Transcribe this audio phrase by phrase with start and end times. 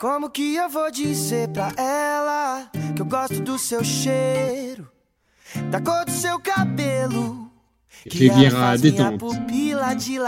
[0.00, 4.88] Como que eu vou dizer pra ela que eu gosto do seu cheiro,
[5.70, 7.50] da cor do seu cabelo?
[8.10, 9.22] Riviera détente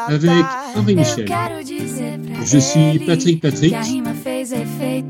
[0.09, 0.31] avec
[0.77, 1.27] Henri Michel.
[2.45, 3.75] Je suis Patrick Patrick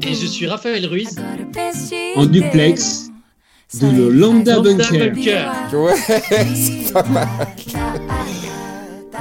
[0.06, 1.16] Et je suis Raphaël Ruiz.
[2.14, 3.10] en duplex
[3.74, 5.10] de le Lambda Bunker.
[5.72, 5.96] Ouais,
[6.54, 7.48] c'est pas mal.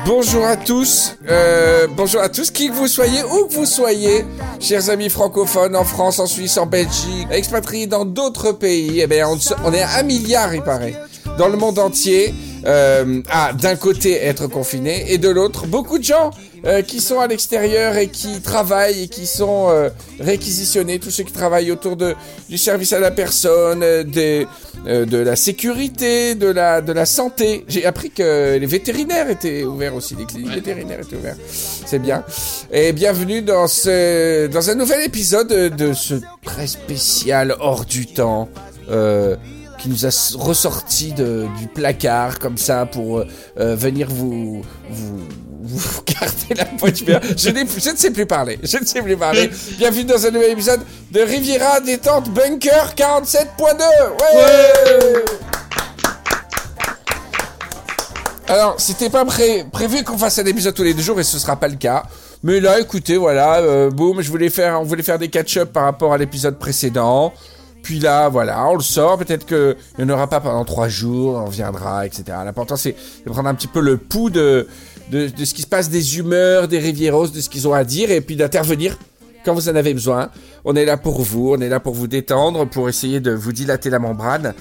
[0.06, 4.26] Bonjour à tous, euh, bonjour à tous, qui que vous soyez, où que vous soyez,
[4.60, 9.28] chers amis francophones en France, en Suisse, en Belgique, expatriés dans d'autres pays, eh bien,
[9.28, 10.96] on, est à un milliard, il paraît,
[11.38, 12.34] dans le monde entier
[12.66, 16.32] euh, à d'un côté être confiné et de l'autre beaucoup de gens
[16.66, 19.90] euh, qui sont à l'extérieur et qui travaillent et qui sont euh,
[20.20, 22.16] réquisitionnés, tous ceux qui travaillent autour de
[22.50, 24.48] du service à la personne, euh, des,
[24.88, 27.66] euh, de la sécurité, de la de la santé.
[27.68, 31.40] J'ai appris que les vétérinaires étaient ouverts aussi, les cliniques vétérinaires étaient ouvertes.
[31.48, 32.24] C'est bien.
[32.72, 38.50] Et bienvenue dans ce dans un nouvel épisode de ce très spécial hors du temps.
[38.90, 39.36] Euh,
[39.82, 43.24] qui nous a ressorti de, du placard comme ça pour
[43.60, 45.20] euh, venir vous, vous,
[45.64, 47.06] vous garder la pointe je,
[47.38, 48.60] je ne sais plus parler.
[48.64, 49.50] Je ne sais plus parler.
[49.78, 50.82] Bienvenue dans un nouvel épisode
[51.12, 53.48] de Riviera Détente Bunker 47.2.
[54.36, 55.26] Ouais,
[58.48, 61.40] Alors, c'était pas pré prévu qu'on fasse un épisode tous les deux jours et ce
[61.40, 62.04] sera pas le cas.
[62.44, 65.84] Mais là, écoutez, voilà, euh, boum, je voulais faire, on voulait faire des catch-up par
[65.84, 67.34] rapport à l'épisode précédent.
[67.84, 69.18] Puis là, voilà, on le sort.
[69.18, 72.24] Peut-être qu'il n'y en aura pas pendant trois jours, on viendra, etc.
[72.46, 74.68] L'important, c'est de prendre un petit peu le pouls de,
[75.12, 77.84] de, de, ce qui se passe, des humeurs, des Rivieros, de ce qu'ils ont à
[77.84, 78.98] dire, et puis d'intervenir
[79.44, 80.30] quand vous en avez besoin.
[80.64, 83.52] On est là pour vous, on est là pour vous détendre, pour essayer de vous
[83.52, 84.54] dilater la membrane.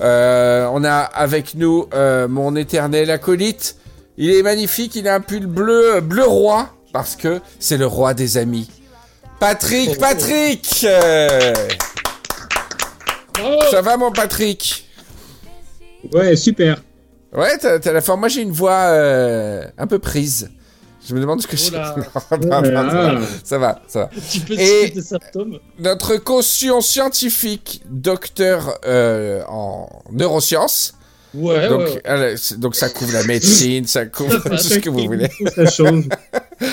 [0.00, 3.76] Euh, on a avec nous euh, mon éternel acolyte.
[4.18, 8.14] Il est magnifique, il a un pull bleu, bleu roi, parce que c'est le roi
[8.14, 8.68] des amis.
[9.40, 11.54] Patrick, Patrick euh...
[13.44, 14.88] Oh Ça va mon Patrick?
[16.12, 16.80] Ouais, super.
[17.36, 18.20] Ouais, t'as, t'as la forme.
[18.20, 20.50] Moi j'ai une voix euh, un peu prise.
[21.08, 21.94] Je me demande ce que Oula.
[22.32, 22.36] je...
[22.48, 24.10] non, non, non, ça, va, ça va, ça va.
[24.28, 30.94] Tu peux Et- citer des symptômes Notre caution scientifique, docteur euh, en neurosciences.
[31.34, 35.30] Ouais, donc, ouais, donc ça couvre la médecine, ça couvre tout ce que vous voulez.
[35.54, 36.04] Ça change.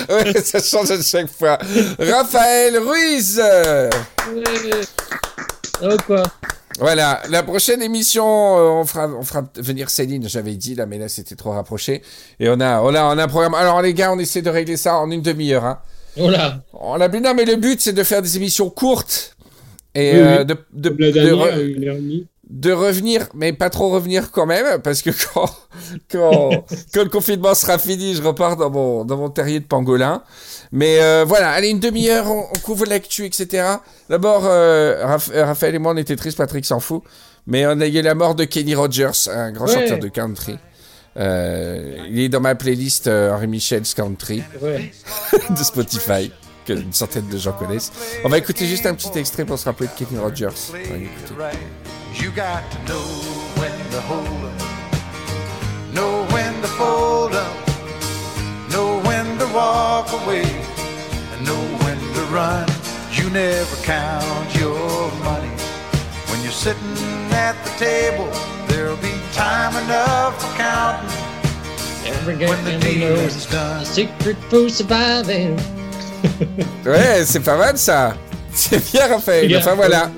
[0.10, 1.58] Ouais, ça change à chaque fois.
[2.00, 3.90] Raphaël Ruiz Ouais.
[5.82, 6.24] Oh quoi
[6.80, 10.98] Voilà, la prochaine émission, euh, on fera, on fera venir Céline, j'avais dit là, mais
[10.98, 12.02] là c'était trop rapproché.
[12.40, 13.54] Et on a, on a, on a un programme.
[13.54, 15.66] Alors les gars, on essaie de régler ça en une demi-heure.
[15.66, 15.80] Hein.
[16.18, 16.30] Oh
[16.74, 19.36] On a non, mais le but c'est de faire des émissions courtes
[19.96, 20.58] et Oui, euh, de,
[21.12, 25.50] dernière, re- de revenir, mais pas trop revenir quand même, parce que quand,
[26.12, 30.24] quand, quand le confinement sera fini, je repars dans mon, dans mon terrier de pangolin.
[30.76, 33.64] Mais euh, voilà, allez, une demi-heure, on, on couvre l'actu, etc.
[34.10, 37.04] D'abord, euh, Raph- euh, Raphaël et moi, on était tristes, Patrick s'en fout.
[37.46, 39.74] Mais on a eu la mort de Kenny Rogers, un grand Ouais.
[39.74, 40.58] chanteur de country.
[41.16, 44.92] Euh, il est dans ma playlist euh, Henry Michel's Country Ouais.
[45.52, 46.32] de Spotify,
[46.66, 47.92] que une centaine de gens connaissent.
[48.24, 50.72] On va écouter juste un petit extrait pour se rappeler de Kenny Rogers.
[52.20, 53.02] You got to know
[53.58, 57.73] when to hold up, know when to fold up,
[59.54, 62.68] walk away, and know when to run.
[63.12, 65.52] You never count your money.
[66.30, 68.30] When you're sitting at the table,
[68.68, 71.10] there'll be time enough for counting
[72.06, 73.82] Every when the game deal knows is done.
[73.82, 75.58] a secret for surviving.
[76.86, 78.16] Ouais, c'est pas mal ça.
[78.54, 79.50] C'est bien Raphaël.
[79.52, 79.60] Yeah.
[79.60, 80.10] Enfin voilà.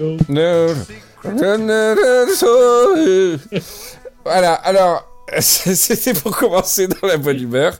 [0.00, 0.16] Oh.
[0.28, 0.68] No.
[4.24, 5.06] Voilà, alors,
[5.40, 7.78] c'était pour commencer dans la bonne humeur.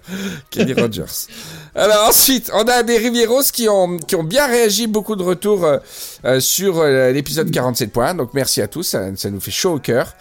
[0.51, 1.27] Kenny Rogers.
[1.75, 5.65] Alors ensuite, on a des Rivieros qui ont, qui ont bien réagi, beaucoup de retours
[5.65, 5.79] euh,
[6.25, 8.15] euh, sur euh, l'épisode 47 points.
[8.15, 10.15] Donc merci à tous, ça, ça nous fait chaud au cœur.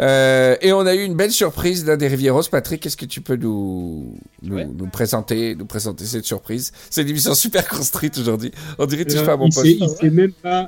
[0.00, 2.42] Euh, et on a eu une belle surprise d'un des Rivieros.
[2.50, 4.66] Patrick, est-ce que tu peux nous, nous, Ouais.
[4.66, 6.72] nous présenter, nous présenter cette surprise?
[6.88, 8.52] C'est une émission super construite aujourd'hui.
[8.78, 9.66] On dirait que tu fais à mon il poste.
[9.66, 10.66] sait, il sait même pas,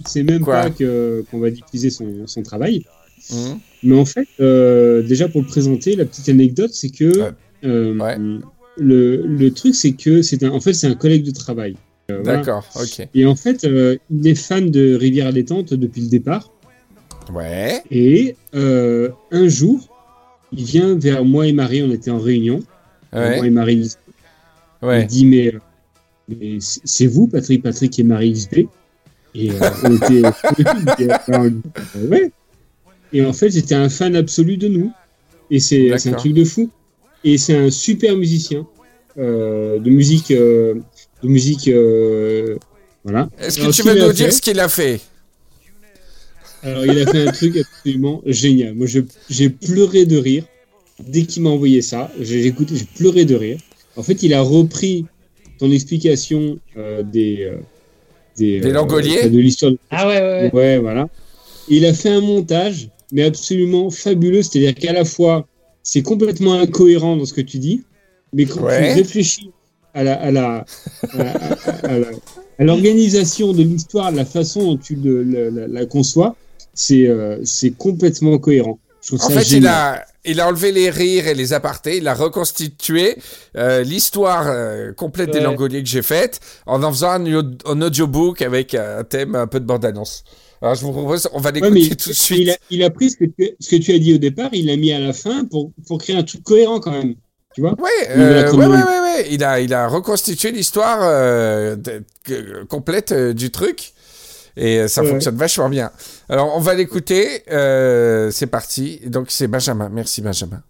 [0.00, 0.62] il sait même Quoi?
[0.62, 2.84] pas qu'on va diffuser son, son travail.
[3.30, 3.60] Mhm.
[3.82, 7.30] Mais en fait, euh, déjà pour le présenter, la petite anecdote, c'est que Ouais.
[7.64, 8.16] euh, Ouais.
[8.78, 11.76] le, le truc, c'est que c'est un, en fait, c'est un collègue de travail.
[12.10, 12.38] Euh, voilà.
[12.38, 13.08] D'accord, ok.
[13.14, 13.66] Et en fait,
[14.10, 16.50] il est fan de Rivière Détente depuis le départ.
[17.32, 17.82] Ouais.
[17.90, 19.88] Et un jour,
[20.52, 22.60] il vient vers moi et Marie, on était en réunion.
[23.12, 23.46] Moi Ouais.
[23.46, 23.76] et Marie,
[24.82, 25.04] il Ouais.
[25.04, 25.52] dit mais,
[26.28, 28.66] mais c'est vous, Patrick, Patrick et Marie XP
[29.34, 29.50] Et
[29.84, 30.22] on était,
[32.08, 32.32] ouais.
[33.12, 34.92] Et en fait, c'était un fan absolu de nous.
[35.50, 36.70] Et c'est un truc de fou.
[37.24, 38.66] Et c'est un super musicien
[39.18, 40.74] euh, de musique, euh,
[41.22, 42.56] de musique euh,
[43.04, 43.28] Voilà.
[43.38, 45.00] Est-ce que tu qu'il nous a dire ce qu'il a fait?
[46.62, 48.74] Alors, il a fait un truc absolument génial.
[48.74, 48.86] Moi,
[49.28, 50.44] j'ai pleuré de rire
[51.06, 52.10] dès qu'il m'a envoyé ça.
[52.20, 53.58] J'ai écouté, j'ai pleuré de rire.
[53.96, 55.04] En fait, il a repris
[55.58, 57.56] ton explication euh, des, euh,
[58.38, 59.28] des, Des Langoliers?
[59.28, 59.72] de l'histoire.
[59.72, 60.50] de- Ah ouais, ouais, ouais.
[60.54, 61.08] Ouais, voilà.
[61.68, 64.42] Il a fait un montage, mais absolument fabuleux.
[64.42, 65.46] C'est-à-dire qu'à la fois,
[65.84, 67.82] c'est complètement incohérent dans ce que tu dis,
[68.32, 68.94] mais quand Ouais.
[68.94, 69.50] tu réfléchis
[69.94, 70.64] à la, à la,
[71.84, 72.10] à la-
[72.58, 76.36] l'organisation de l'histoire, la façon dont tu le- la, la- la conçois,
[76.74, 78.78] c'est euh, c'est complètement cohérent.
[79.02, 82.06] Je En ça fait, il a, il a enlevé les rires et les apartés, il
[82.06, 83.16] a reconstitué
[83.56, 85.40] euh, l'histoire euh, complète des.
[85.40, 89.58] Langoliers que j'ai faite en en faisant un, un audiobook avec un thème, un peu
[89.58, 90.22] de bande-annonce.
[90.62, 92.48] Alors, je vous propose, on va l'écouter tout de il suite.
[92.50, 94.66] a, il a pris ce que, tu, ce que tu as dit au départ, il
[94.66, 97.14] l'a mis à la fin pour, pour créer un truc cohérent quand même.
[97.54, 97.72] Tu vois?
[97.80, 98.82] Ouais, Il a euh, la ouais, ouais, chronologie.
[98.84, 99.26] ouais, ouais.
[99.32, 101.76] Il a, il a reconstitué l'histoire euh,
[102.68, 103.92] complète euh, du truc.
[104.56, 105.08] Et euh, ça Ouais.
[105.08, 105.90] fonctionne vachement bien.
[106.28, 107.42] Alors, on va l'écouter.
[107.50, 109.00] euh, c'est parti.
[109.06, 109.88] Donc, c'est Benjamin.
[109.92, 110.62] Merci, Benjamin.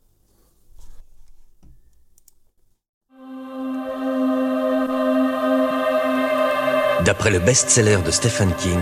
[7.04, 8.78] D'après le best-seller de Stephen King,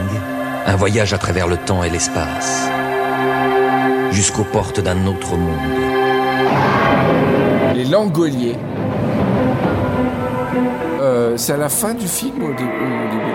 [0.67, 2.69] un voyage à travers le temps et l'espace,
[4.11, 5.59] jusqu'aux portes d'un autre monde.
[7.75, 8.57] Les Langoliers.
[11.01, 13.35] Euh, c'est à la fin du film au, dé- ou au début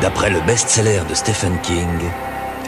[0.00, 1.86] D'après le best-seller de Stephen King,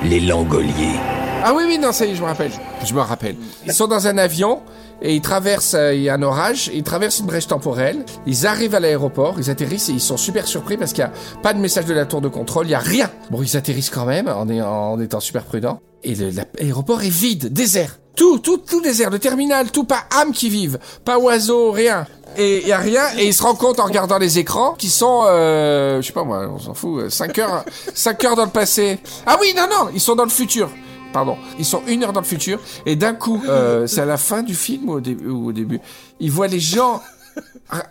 [0.05, 1.01] Les Langoliers.
[1.47, 2.53] Ah oui, oui, non, ça y est, je me rappelle.
[2.87, 3.37] Je me rappelle.
[3.67, 4.63] Ils sont dans un avion
[5.03, 8.47] et ils traversent, euh, il y a un orage, ils traversent une brèche temporelle, ils
[8.47, 11.53] arrivent à l'aéroport, ils atterrissent et ils sont super surpris parce qu'il n'y a pas
[11.53, 13.11] de message de la tour de contrôle, il n'y a rien.
[13.31, 15.81] Bon, ils atterrissent quand même en, étant super prudents.
[16.03, 17.99] Et l'aéroport est vide, désert.
[18.17, 22.07] Tout, tout, tout désert, le terminal, tout, pas âme qui vive, pas oiseau, rien.
[22.39, 24.89] Et il y a rien, et ils se rendent compte en regardant les écrans qu'ils
[24.89, 27.65] sont, euh, je sais pas moi, on s'en fout, 5 heures,
[27.95, 28.99] 5 heures dans le passé.
[29.27, 30.71] Ah oui, non, non, ils sont dans le futur.
[31.15, 34.17] Pardon, ils sont une heure dans le futur, et d'un coup, euh, c'est à la
[34.17, 35.81] fin du film ou au, dé- ou au début,
[36.19, 37.01] ils voient les gens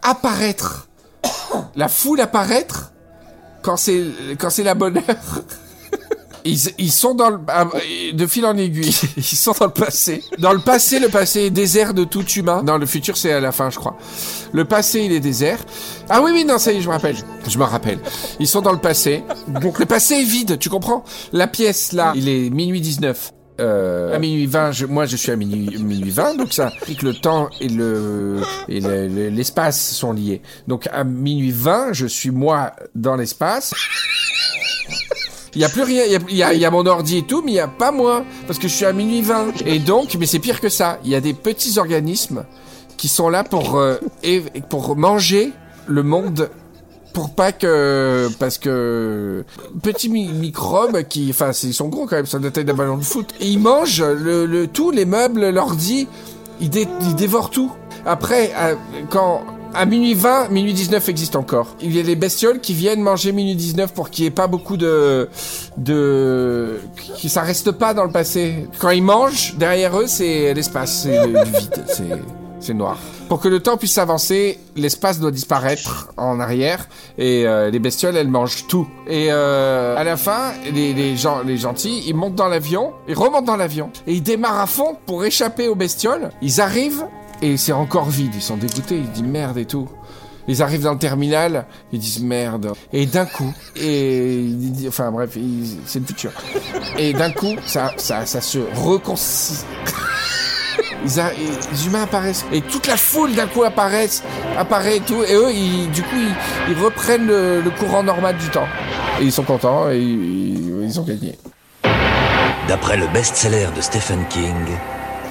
[0.02, 0.90] apparaître,
[1.76, 2.92] la foule apparaître,
[3.62, 5.42] quand c'est la bonne heure.
[6.46, 7.66] Ils, ils sont dans le ah,
[8.14, 8.94] de fil en aiguille.
[9.18, 10.24] Ils sont dans le passé.
[10.40, 12.64] Dans le passé, le passé est désert de tout humain.
[12.64, 13.96] Dans le futur, c'est à la fin, je crois.
[14.52, 15.60] Le passé, il est désert.
[16.10, 17.16] Ah oui, oui, non, ça y est, je me rappelle.
[17.48, 18.00] Je me rappelle.
[18.40, 19.24] Ils sont dans le passé.
[19.62, 21.04] Donc le passé est vide, tu comprends?
[21.32, 23.32] La pièce là, il est minuit 19.
[23.62, 27.02] Euh, à minuit 20, je- moi je suis à minuit, minuit 20, donc ça implique
[27.02, 30.42] que le temps et le et le- le- l'espace sont liés.
[30.68, 33.72] Donc à minuit 20, je suis moi dans l'espace.
[35.56, 37.52] Il y a plus rien, il y a, y a- mon ordi et tout, mais
[37.52, 39.66] il y a pas moi parce que je suis à minuit 20.
[39.68, 40.98] Et donc, mais c'est pire que ça.
[41.04, 42.44] Il y a des petits organismes
[42.98, 43.98] qui sont là pour euh,
[44.70, 45.52] pour manger
[45.88, 46.50] le monde
[47.14, 49.46] pour pas que parce que
[49.84, 52.98] petits mi- microbes qui enfin ils sont gros quand même ça doit être d'un ballon
[52.98, 56.08] de foot et ils mangent le, le tout les meubles l'ordi
[56.60, 57.72] ils, dé- ils dévorent tout
[58.06, 58.76] après à-
[59.12, 61.76] quand à minuit 20, minuit 19 existe encore.
[61.82, 64.48] Il y a les bestioles qui viennent manger minuit 19 pour qu'il n'y ait pas
[64.48, 65.30] beaucoup de,
[65.78, 66.80] de,
[67.22, 68.68] que ça reste pas dans le passé.
[68.80, 72.04] Quand ils mangent, derrière eux, c'est l'espace, c'est le- vide, c'est,
[72.60, 72.98] c'est noir.
[73.30, 78.16] Pour que le temps puisse avancer, l'espace doit disparaître en arrière et euh, les bestioles
[78.16, 78.88] elles mangent tout.
[79.08, 83.16] Et euh, à la fin, les, les gens, les gentils, ils montent dans l'avion, ils
[83.16, 86.30] remontent dans l'avion et ils démarrent à fond pour échapper aux bestioles.
[86.42, 87.06] Ils arrivent
[87.44, 88.32] et c'est encore vide.
[88.34, 89.90] Ils sont dégoûtés, ils disent merde et tout.
[90.48, 92.74] Ils arrivent dans le terminal, ils disent merde.
[92.92, 94.50] Et d'un coup, et
[94.88, 95.38] enfin bref,
[95.86, 96.32] c'est le futur.
[96.98, 99.60] Et d'un coup, ça, ça, ça se reconcilie.
[101.06, 101.22] Ils
[101.72, 104.24] les humains apparaissent et toute la foule d'un coup apparaissent,
[104.58, 106.16] apparaît et tout et eux ils, du coup
[106.70, 108.68] ils, reprennent le, courant normal du temps
[109.20, 111.38] et ils sont contents et ils ont gagné.
[112.70, 114.56] D'après le best-seller de Stephen King,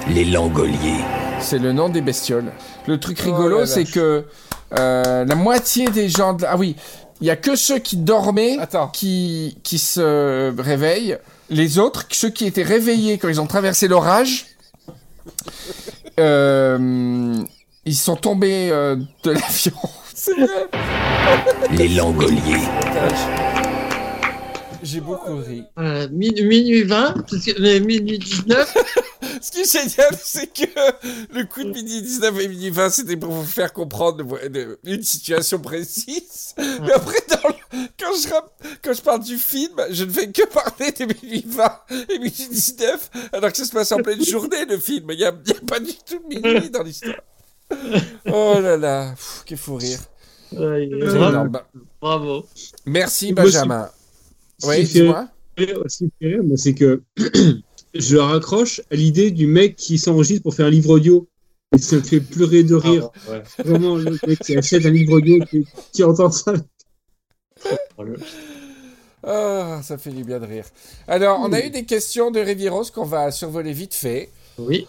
[0.09, 1.03] Les Langoliers.
[1.43, 2.51] C'est le nom des bestioles.
[2.87, 4.25] Le truc rigolo Oh la c'est que
[4.79, 6.45] euh, la moitié des gens de...
[6.47, 6.75] ah oui
[7.21, 8.87] il y a que ceux qui dormaient Attends.
[8.87, 11.17] qui qui se réveillent.
[11.49, 14.47] Les autres ceux qui étaient réveillés quand ils ont traversé l'orage
[16.19, 17.35] euh,
[17.85, 19.73] ils sont tombés euh, de l'avion.
[21.71, 22.67] Les Langoliers.
[24.83, 25.63] J'ai beaucoup ri.
[25.79, 28.77] Euh, min- minuit 20, parce que euh, minuit 19,
[29.41, 30.63] Ce qui est génial, c'est que
[31.33, 34.23] le coup de midi 19 et midi 20, c'était pour vous faire comprendre
[34.83, 36.53] une situation précise.
[36.57, 40.31] Mais après, dans le- quand, je, rap- quand je parle du film, je ne fais
[40.31, 44.23] que parler de minuit 20 et midi 19, alors que ça se passe en pleine
[44.23, 45.07] journée, le film.
[45.11, 47.15] Il n'y a, pas du tout de minuit dans l'histoire.
[48.31, 49.99] Oh là là, quel fou rire.
[50.51, 50.89] Ouais,
[52.01, 52.45] Bravo.
[52.85, 53.89] Merci Benjamin.
[54.63, 55.27] Oui, qui fait- dis-moi.
[55.87, 57.01] ce qui me fait rire, moi, c'est que
[57.93, 61.27] je le raccroche à l'idée du mec qui s'enregistre pour faire un livre audio.
[61.75, 63.09] Et ça me fait pleurer de rire.
[63.27, 63.43] Ah, ouais.
[63.65, 66.53] Vraiment, le mec qui achète un livre audio, qui, qui entend ça.
[69.25, 70.65] Ah, ça fait du bien de rire.
[71.07, 74.29] Alors, on a eu des questions de Rivieros qu'on va survoler vite fait.
[74.57, 74.85] Oui.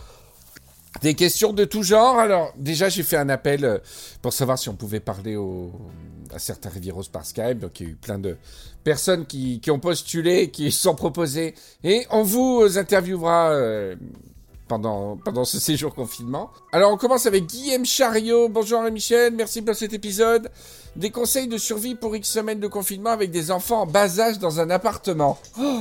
[1.02, 2.18] Des questions de tout genre.
[2.18, 3.78] Alors, déjà, j'ai fait un appel euh,
[4.22, 5.70] pour savoir si on pouvait parler au-
[6.32, 7.58] à certains Rivieros par Skype.
[7.58, 8.36] Donc, il y a eu plein de
[8.84, 11.54] personnes qui, ont postulé, qui se sont proposées.
[11.82, 13.96] Et on vous interviewera euh,
[14.68, 16.50] pendant, ce séjour confinement.
[16.72, 18.48] Alors, on commence avec Guillaume Chariot.
[18.48, 20.50] Bonjour Michel, merci pour cet épisode.
[20.96, 24.38] Des conseils de survie pour X semaines de confinement avec des enfants en bas âge
[24.38, 25.38] dans un appartement.
[25.58, 25.80] Oh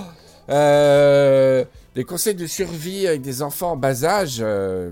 [0.50, 1.64] Euh,
[1.96, 4.92] des conseils de survie avec des enfants en bas âge, euh,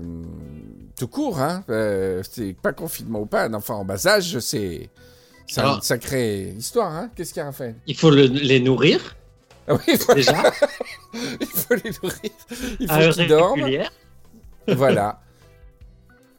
[0.96, 1.64] tout court, hein.
[1.68, 4.88] C'est pas confinement ou pas, un enfant en bas âge, c'est
[5.52, 7.10] c'est Alors- une sacrée histoire, hein.
[7.14, 7.74] Qu'est-ce qu'il y a, Raphaël?
[7.86, 9.16] Il faut le- les nourrir,
[9.68, 10.52] Ah oui, voilà, déjà,
[11.40, 12.30] il faut les nourrir,
[12.80, 13.70] il faut qu'ils dorment,
[14.68, 15.20] voilà.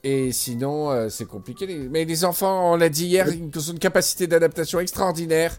[0.05, 1.65] Et sinon, euh, c'est compliqué.
[1.89, 5.58] Mais les enfants, on l'a dit hier, ils ont une capacité d'adaptation extraordinaire,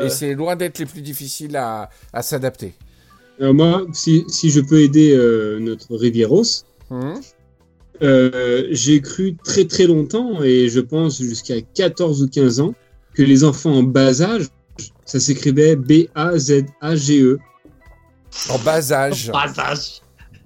[0.00, 2.74] et c'est loin d'être les plus difficiles à, à s'adapter.
[3.40, 6.42] Alors moi, si, si je peux aider euh, notre Rivieros,
[6.90, 7.20] Hum.
[8.02, 12.74] euh, j'ai cru très très longtemps, et je pense jusqu'à 14 ou 15 ans,
[13.16, 14.46] que les enfants en bas âge,
[15.04, 17.38] ça s'écrivait B-A-Z-A-G-E.
[18.50, 19.30] en bas âge.
[19.32, 20.00] Passage.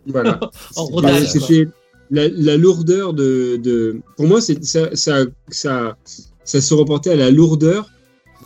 [0.06, 0.38] Voilà.
[0.76, 1.26] En Bah, rodage.
[1.32, 1.66] C'était
[2.10, 4.00] la, la lourdeur de, de.
[4.16, 5.96] Pour moi, c'est ça, ça, ça,
[6.44, 7.88] ça se reportait à la lourdeur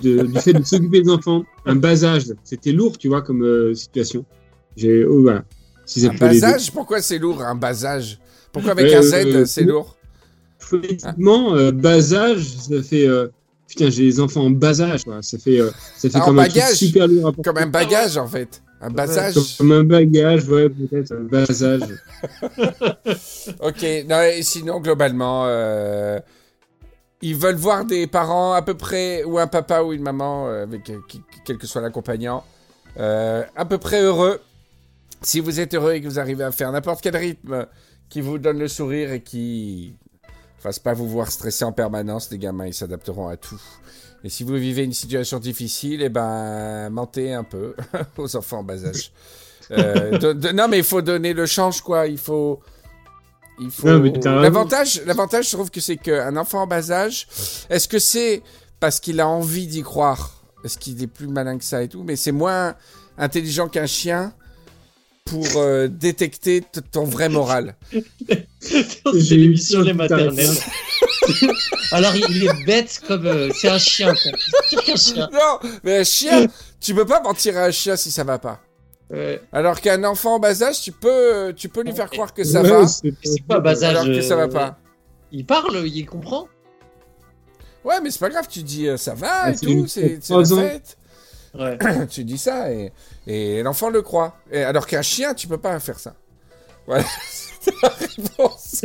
[0.03, 1.45] de, du fait de s'occuper des enfants.
[1.67, 4.25] Un bas âge, c'était lourd, tu vois, comme euh, situation.
[4.77, 5.45] J'ai, oh, voilà.
[5.87, 8.19] Si Un bas âge Pourquoi c'est lourd, un bas âge?
[8.53, 9.97] Pourquoi avec Euh, un Z, euh, c'est euh, lourd?
[10.59, 13.07] Phonétiquement, euh, bas âge, ça fait.
[13.69, 15.23] Putain, j'ai des enfants en bas âge, quoi.
[15.23, 16.75] Ça fait, euh, ça fait Ah, comme un truc bagage.
[16.77, 17.35] super lourd.
[17.45, 18.63] Comme un bagage, en fait.
[18.81, 19.35] Un bas Ouais, âge.
[19.59, 21.83] Comme un bagage, ouais, peut-être, un bas âge.
[23.61, 26.19] Ok, non, et sinon, globalement, euh,
[27.23, 30.63] ils veulent voir des parents à peu près, ou un papa ou une maman, euh,
[30.65, 32.45] avec qui- quel que soit l'accompagnant,
[32.97, 34.41] à peu près heureux.
[35.23, 37.67] Si vous êtes heureux et que vous arrivez à faire n'importe quel rythme
[38.11, 39.97] qui vous donne le sourire et qui
[40.65, 43.61] fasse pas vous voir stresser en permanence, les gamins, ils s'adapteront à tout.
[44.25, 47.75] Et si vous vivez une situation difficile, eh ben, mentez un peu
[48.17, 49.13] aux enfants en bas âge.
[49.73, 52.07] Euh, de- de- non, mais il faut donner le change, quoi.
[52.07, 52.61] Il faut.
[53.61, 53.89] Il faut.
[54.41, 57.27] L'avantage, l'avantage, je trouve que c'est qu'un enfant en bas âge,
[57.69, 58.43] est-ce que c'est
[58.81, 60.43] parce qu'il a envie d'y croire?
[60.65, 62.03] Est-ce qu'il est plus malin que ça et tout?
[62.05, 62.75] Mais c'est moins
[63.19, 64.33] intelligent qu'un chien
[65.25, 66.63] pour euh, détecter
[66.93, 67.77] ton vrai moral.
[68.61, 70.47] C'est l'émission Les Maternelles.
[71.93, 73.27] Alors, il est bête comme.
[73.27, 74.33] euh, c'est un chien, quoi.
[74.69, 75.29] C'est pire qu'un chien.
[75.33, 76.47] Non, mais un chien,
[76.81, 78.61] tu peux pas mentir à un chien si ça va pas.
[79.11, 79.41] Ouais.
[79.53, 82.63] Alors qu'un enfant en bas âge, tu peux, tu peux lui faire croire que ça
[82.63, 83.13] Ouais, va, c'est
[83.49, 84.79] quoi, bas âge alors que ça va euh, pas.
[85.33, 86.49] Il parle, il comprend.
[87.85, 89.89] Ouais, mais c'est pas grave, tu dis euh, ça va Ah, et c'est tout, une-
[89.89, 90.57] c'est c'est trois la ans.
[90.57, 90.97] fête.
[91.59, 91.79] Ouais.
[92.11, 92.93] tu dis ça et,
[93.27, 94.37] et l'enfant le croit.
[94.51, 96.15] Et alors qu'un chien, tu peux pas faire ça.
[96.87, 97.05] Voilà,
[97.61, 98.85] c'était la réponse.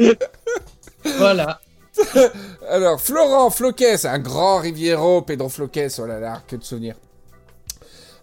[1.17, 1.59] Voilà.
[2.69, 6.95] Alors, Florent Floquès, un grand Riviero, Pedro Floquès, oh là là, que de souvenirs.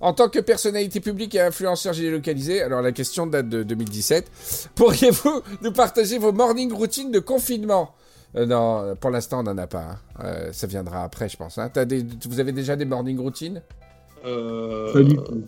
[0.00, 4.30] En tant que personnalité publique et influenceur géolocalisé, alors la question date de 2017,
[4.74, 7.94] pourriez-vous nous partager vos morning routines de confinement?
[8.36, 9.80] Euh, Non, pour l'instant, on n'en a pas.
[9.84, 9.98] hein.
[10.24, 11.58] Euh, ça viendra après, je pense.
[11.58, 11.70] hein.
[11.86, 13.62] Des- vous avez déjà des morning routines?
[14.92, 15.42] Pas du tout.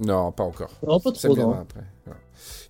[0.00, 0.70] Non, pas encore.
[0.86, 1.62] Non, pas Ça trop, viendra non.
[1.62, 1.84] après.
[2.04, 2.18] Voilà.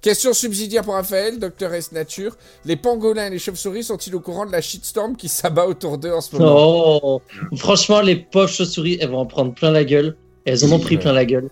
[0.03, 2.37] Question subsidiaire pour Raphaël, Docteur S Nature.
[2.67, 6.13] Les pangolins et les chauves-souris sont-ils au courant de la shitstorm qui s'abat autour d'eux
[6.13, 7.01] en ce moment?
[7.51, 7.57] Non.
[7.57, 10.17] Franchement, les pauvres chauves-souris, elles vont en prendre plein la gueule.
[10.45, 11.49] Et elles en ont pris plein la gueule.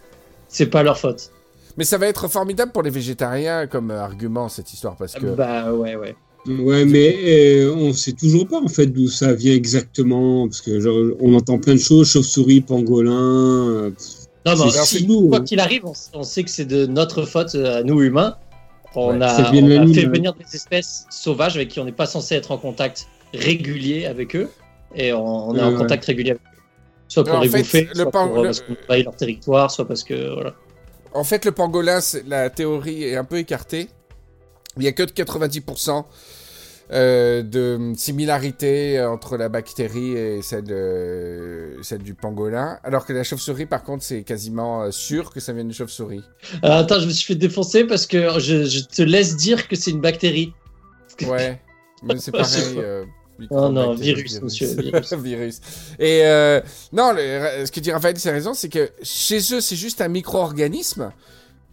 [0.48, 1.30] C'est pas leur faute.
[1.78, 5.24] Mais ça va être formidable pour les végétariens comme euh, argument cette histoire parce que
[5.24, 6.14] Bah ouais, ouais.
[6.46, 10.80] Ouais, mais euh, on sait toujours pas en fait d'où ça vient exactement, parce que
[10.80, 13.12] genre, on entend plein de choses, chauve-souris, pangolin.
[13.12, 13.90] euh,
[14.44, 15.44] Non, mais c'est si, flou, quoi hein.
[15.44, 18.36] qu'il arrive, on, on sait que c'est de notre faute euh, à nous humains.
[18.96, 20.12] On Ouais, a, ça vient de on a fait ouais.
[20.12, 24.34] venir des espèces sauvages avec qui on n'est pas censé être en contact régulier avec
[24.34, 24.48] eux.
[24.96, 25.78] Et on, on est en ouais.
[25.78, 26.58] contact régulier avec eux.
[27.08, 29.70] Soit pour les fait, bouffer, le soit pan- pour, le- parce qu'on envahit leur territoire,
[29.70, 30.34] soit parce que...
[30.34, 30.54] Voilà.
[31.14, 33.88] en fait le pangolin, la théorie est un peu écartée.
[34.78, 36.04] Il y a que de 90%
[36.92, 43.24] euh, de similarité entre la bactérie et celle, de- celle du pangolin, alors que la
[43.24, 46.22] chauve-souris, par contre, c'est quasiment euh, sûr que ça vient d'une chauve-souris.
[46.64, 49.76] Euh, attends, je me suis fait défoncer parce que je, je te laisse dire que
[49.76, 50.52] c'est une bactérie.
[51.26, 51.60] Ouais,
[52.02, 52.74] mais c'est pareil.
[52.78, 53.04] euh,
[53.50, 55.12] Non, non, virus, monsieur, virus.
[55.14, 55.60] virus.
[55.98, 56.60] Et euh,
[56.92, 60.08] non, le- ce que dit Raphaël, c'est raison, c'est que chez eux, c'est juste un
[60.08, 61.10] micro-organisme.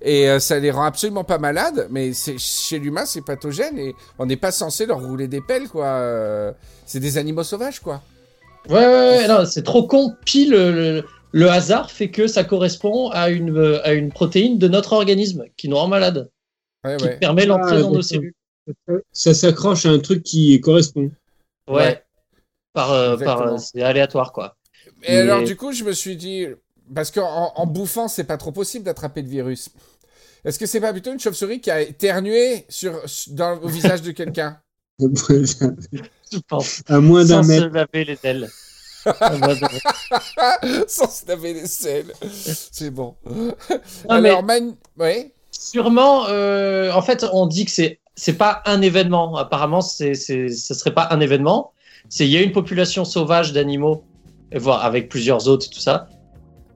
[0.01, 4.25] Et euh, ça les rend absolument pas malades, mais chez l'humain, c'est pathogène et on
[4.25, 5.85] n'est pas censé leur rouler des pelles, quoi.
[5.87, 6.53] Euh,
[6.85, 8.01] C'est des animaux sauvages, quoi.
[8.69, 10.13] Ouais, ouais, ouais, non, c'est trop con.
[10.25, 14.67] Pile, le, le hasard fait que ça correspond à une, euh, à une protéine de
[14.69, 16.29] notre organisme qui nous rend malade,
[16.85, 17.17] Ouais, qui ouais.
[17.17, 18.33] permet l'entrée Ah, dans nos cellules.
[19.11, 21.11] Ça s'accroche à un truc qui correspond.
[21.67, 21.75] Ouais.
[21.75, 22.03] Ouais.
[22.73, 24.55] Par, euh, par, c'est aléatoire, quoi.
[25.03, 26.45] Et Mais- alors, du coup, je me suis dit,
[26.93, 29.69] parce qu'en en bouffant, c'est pas trop possible d'attraper le virus.
[30.45, 34.11] Est-ce que c'est pas plutôt une chauve-souris qui a éternué sur, dans, au visage de
[34.11, 34.59] quelqu'un?
[34.99, 36.83] Je pense.
[36.87, 37.73] à moins d'un Sans se mètre.
[37.73, 38.49] laver les ailes.
[40.87, 42.13] Sans se laver les selles.
[42.31, 43.15] C'est bon.
[43.29, 44.75] Non, mais alors, man...
[44.97, 45.33] ouais.
[45.51, 49.37] sûrement, euh, en fait, on dit que c'est c'est pas un événement.
[49.37, 51.71] Apparemment, c'est c'est ce serait pas un événement.
[52.09, 54.03] C'est il y a une population sauvage d'animaux,
[54.51, 56.09] et voire avec plusieurs autres et tout ça,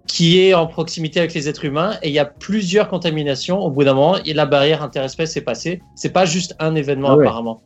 [0.08, 3.60] qui est en proximité avec les êtres humains et il y a plusieurs contaminations.
[3.60, 5.82] Au bout d'un moment, et la barrière interespèce est passée.
[5.96, 7.26] C'est pas juste un événement Ah ouais.
[7.26, 7.62] apparemment.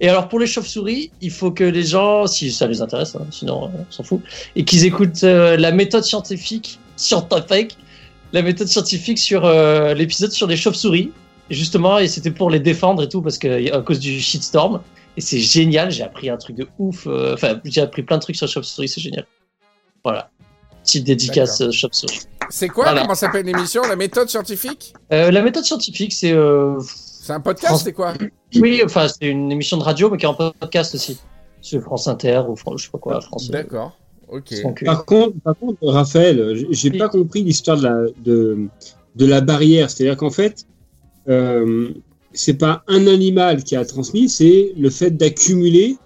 [0.00, 3.24] Et alors pour les chauves-souris, il faut que les gens, si ça les intéresse, hein,
[3.30, 4.20] sinon euh, on s'en fout,
[4.56, 7.78] et qu'ils écoutent euh, la méthode scientifique, scientifique,
[8.32, 11.12] la méthode scientifique sur euh, l'épisode sur les chauves-souris.
[11.48, 14.80] Justement, et c'était pour les défendre et tout parce que à cause du shitstorm.
[15.16, 17.06] Et c'est génial, j'ai appris un truc de ouf.
[17.06, 19.24] euh, Enfin, j'ai appris plein de trucs sur les chauves-souris, c'est génial.
[20.02, 20.28] Voilà.
[20.86, 21.70] Petite dédicace euh.
[22.48, 23.02] C'est quoi Voilà.
[23.02, 27.66] Comment s'appelle l'émission La méthode scientifique Euh, la méthode scientifique, c'est euh, C'est un podcast
[27.72, 28.14] France- C'est quoi
[28.56, 31.18] oui, enfin c'est une émission de radio mais qui est en podcast aussi.
[31.60, 33.48] Sur France Inter ou France, je sais pas quoi, France.
[33.48, 33.98] euh, D'accord.
[34.28, 34.54] Ok.
[34.84, 36.98] Par contre, par contre, Raphaël, j'ai- j'ai Oui.
[36.98, 38.58] pas compris l'histoire de la, de,
[39.16, 39.90] de la barrière.
[39.90, 40.66] C'est-à-dire qu'en fait,
[41.28, 41.90] euh,
[42.32, 45.96] c'est pas un animal qui a transmis, c'est le fait d'accumuler.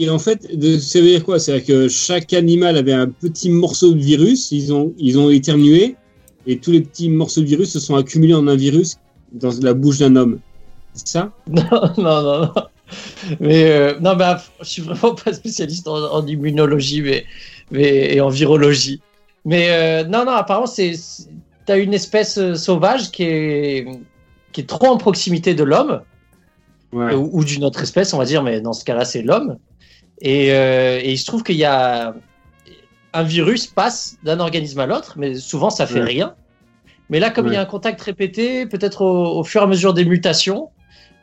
[0.00, 1.38] Et en fait, de, ça veut dire quoi?
[1.38, 5.94] C'est-à-dire que chaque animal avait un petit morceau de virus, ils ont, ils ont éternué,
[6.46, 8.96] et tous les petits morceaux de virus se sont accumulés en un virus
[9.32, 10.40] dans la bouche d'un homme.
[10.94, 11.32] C'est ça?
[11.48, 11.62] Non,
[11.98, 12.52] non, non, non.
[13.40, 17.24] Mais euh, non, bah, je suis vraiment pas spécialiste en, en immunologie, mais,
[17.70, 19.00] mais et en virologie.
[19.44, 20.94] Mais euh, non, non, apparemment, c'est
[21.66, 23.86] t'as une espèce euh, sauvage qui est
[24.52, 26.00] qui est trop en proximité de l'homme
[26.92, 27.14] Ouais.
[27.14, 29.58] ou, ou d'une autre espèce, on va dire, mais dans ce cas-là, c'est l'homme.
[30.20, 32.14] Et, euh, et il se trouve qu'il y a
[33.12, 36.06] un virus passe d'un organisme à l'autre, mais souvent ça fait Ouais.
[36.06, 36.34] rien.
[37.08, 39.66] Mais là, comme il y a un contact répété, peut-être au, au fur et à
[39.66, 40.70] mesure des mutations,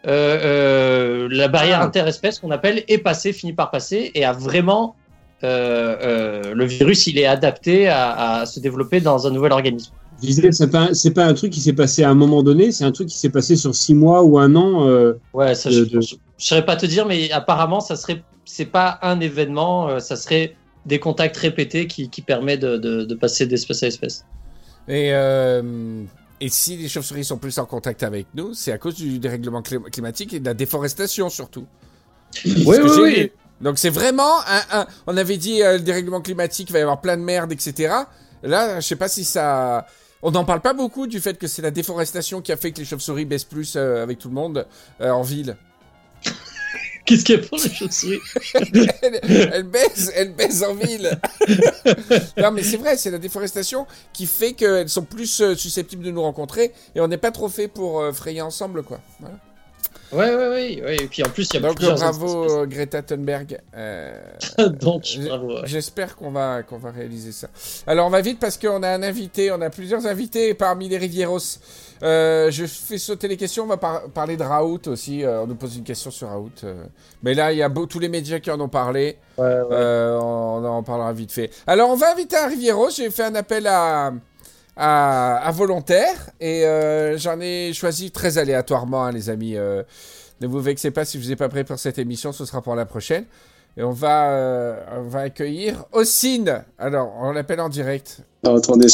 [0.05, 1.85] euh, euh, la barrière Ah.
[1.85, 4.95] interespèce qu'on appelle est passée, finit par passer, et a vraiment
[5.43, 9.93] euh, le virus, il est adapté à, à se développer dans un nouvel organisme.
[10.21, 12.71] Je disais, c'est pas, c'est pas un truc qui s'est passé à un moment donné,
[12.71, 14.87] c'est un truc qui s'est passé sur six mois ou un an.
[14.87, 18.65] euh, Ouais, ça, De- je, je saurais pas te dire, mais apparemment, ça serait, c'est
[18.65, 23.15] pas un événement, euh, ça serait des contacts répétés qui, qui permet de, de, de
[23.15, 24.25] passer d'espèce à espèce.
[24.87, 26.05] Et, euh,
[26.39, 29.61] et si les chauves-souris sont plus en contact avec nous, c'est à cause du dérèglement
[29.61, 31.67] clim- climatique et de la déforestation surtout.
[32.65, 33.31] Oui, oui, oui.
[33.61, 36.81] Donc c'est vraiment un, un- On avait dit euh, le dérèglement climatique, il va y
[36.83, 38.09] avoir plein de merde, etc.
[38.43, 39.85] Là, je sais pas si ça.
[40.23, 42.79] On n'en parle pas beaucoup du fait que c'est la déforestation qui a fait que
[42.79, 44.65] les chauves-souris baissent plus euh, avec tout le monde
[45.01, 45.57] euh, en ville.
[47.05, 48.19] Qu'est-ce qu'il y a pour les chauves-souris
[49.01, 49.21] elle,
[49.53, 51.19] elle baisse, elle baisse en ville.
[52.37, 56.11] non, mais c'est vrai, c'est la déforestation qui fait qu'elles sont plus euh, susceptibles de
[56.11, 58.99] nous rencontrer et on n'est pas trop fait pour frayer ensemble, quoi.
[59.19, 59.37] Voilà.
[60.11, 60.95] Ouais, ouais, ouais, ouais.
[61.01, 63.59] Et puis en plus, il y a Donc plusieurs bravo euh, Greta Thunberg.
[63.75, 64.17] Euh,
[64.79, 65.47] Donc, bravo.
[65.55, 65.61] ouais.
[65.65, 67.47] J'espère qu'on va qu'on va réaliser ça.
[67.85, 70.97] Alors on va vite parce qu'on a un invité, on a plusieurs invités parmi les
[70.97, 71.39] Rivieros.
[72.03, 75.23] Euh, je fais sauter les questions, on va par- parler de Raoult aussi.
[75.25, 76.51] euh, on nous pose une question sur Raoult.
[76.63, 76.83] euh.
[77.23, 79.17] Mais là, il y a beau- tous les médias qui en ont parlé.
[79.37, 79.51] Ouais, ouais.
[79.71, 81.49] Euh, on en parlera vite fait.
[81.65, 82.91] Alors, on va inviter un Rivieros.
[82.91, 84.11] J'ai fait un appel à,
[84.77, 89.55] à, à volontaires et euh, j'en ai choisi très aléatoirement, hein, les amis.
[89.55, 89.83] Euh,
[90.41, 92.75] ne vous vexez pas si vous ai pas prêt pour cette émission, ce sera pour
[92.75, 93.25] la prochaine.
[93.75, 96.63] Et on va, euh, on va accueillir Ossine.
[96.79, 98.21] Alors, on l'appelle en direct.
[98.43, 98.87] Que vous voyez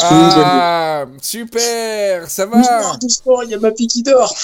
[0.44, 2.58] Ah, super, ça va.
[2.58, 4.36] Doucement, doucement, il y a ma fille qui dort.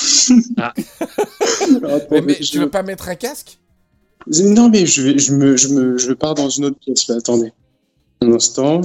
[0.58, 0.74] Ah.
[1.84, 3.60] Alors, Mais, mais je- tu veux pas mettre un casque?
[4.28, 7.16] Non, mais je, vais, je, me, je, me, je pars dans une autre pièce là.
[7.18, 7.52] Attendez.
[8.22, 8.82] Un instant.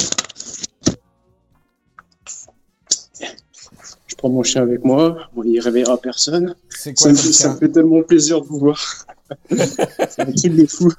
[4.25, 5.17] Prends mon chien avec moi.
[5.35, 6.55] Bon, il réveillera personne.
[6.71, 8.81] C'est Ça quoi me, ça me fait tellement plaisir de vous voir.
[9.51, 10.91] C'est un truc de fou.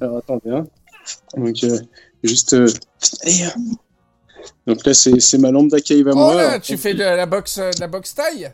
[0.00, 0.50] Alors attendez.
[0.50, 0.66] Hein.
[1.36, 1.78] Donc, euh,
[2.24, 2.54] juste.
[2.54, 2.66] euh,
[3.26, 3.30] euh,
[4.66, 6.34] donc là, c'est ma lampe d'accueil à Oh moi.
[6.34, 8.50] là, tu fais de la boxe, de la boxe taille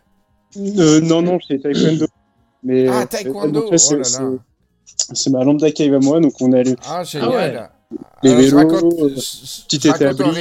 [0.56, 2.06] Euh, non, non, c'est taekwondo.
[2.64, 4.30] Mais, Ah, euh, taekwondo, c'est- oh là là.
[4.84, 7.28] c'est- c'est ma lambda cave à moi, donc on est allé Ah, génial.
[7.30, 7.52] ouais.
[8.22, 10.30] Les Alors, je vélos, raconte, euh, je- je- petit je raconte établi.
[10.30, 10.32] au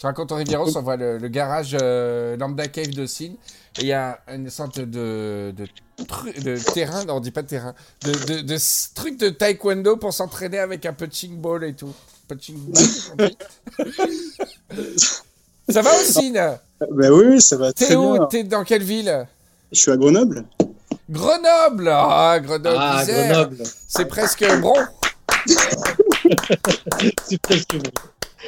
[0.00, 3.32] Je raconte au Rivieros, on voit le, le garage euh, Lambda Cave de Sin.
[3.78, 5.66] Et il y a une sorte de, de,
[6.04, 10.12] tru- de terrain, non, on dit pas de terrain, de, de, truc de taekwondo pour
[10.14, 11.92] s'entraîner avec un punching ball et tout.
[12.28, 13.30] Punching ball,
[15.68, 18.26] Ça va aussi, Bah oui, ça va très T'es où bien.
[18.26, 19.28] T'es dans quelle ville?
[19.70, 20.44] Je suis à Grenoble.
[21.08, 23.04] Grenoble Ah, Grenoble, Ah.
[23.06, 23.56] Grenoble.
[23.86, 24.74] C'est presque Bron.
[27.28, 27.90] C'est presque bon.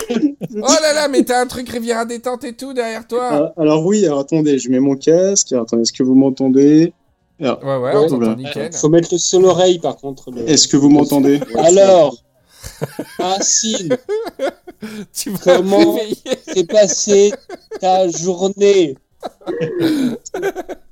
[0.54, 3.52] Oh là là, mais t'as un truc Riviera détente et tout derrière toi.
[3.56, 5.52] Ah, alors oui, alors attendez, je mets mon casque.
[5.52, 6.92] Alors, attendez, est-ce que vous m'entendez?
[7.40, 8.72] Alors, Ouais, ouais, Ouais, on t'entend nickel.
[8.74, 10.30] Faut mettre le sur l'oreille, par contre.
[10.30, 11.40] le- Est-ce que vous m'entendez?
[11.58, 12.16] Alors,
[13.18, 13.96] Racine,
[15.12, 16.16] Tu vas Comment réveiller.
[16.54, 17.32] t'es passé
[17.80, 18.96] ta journée?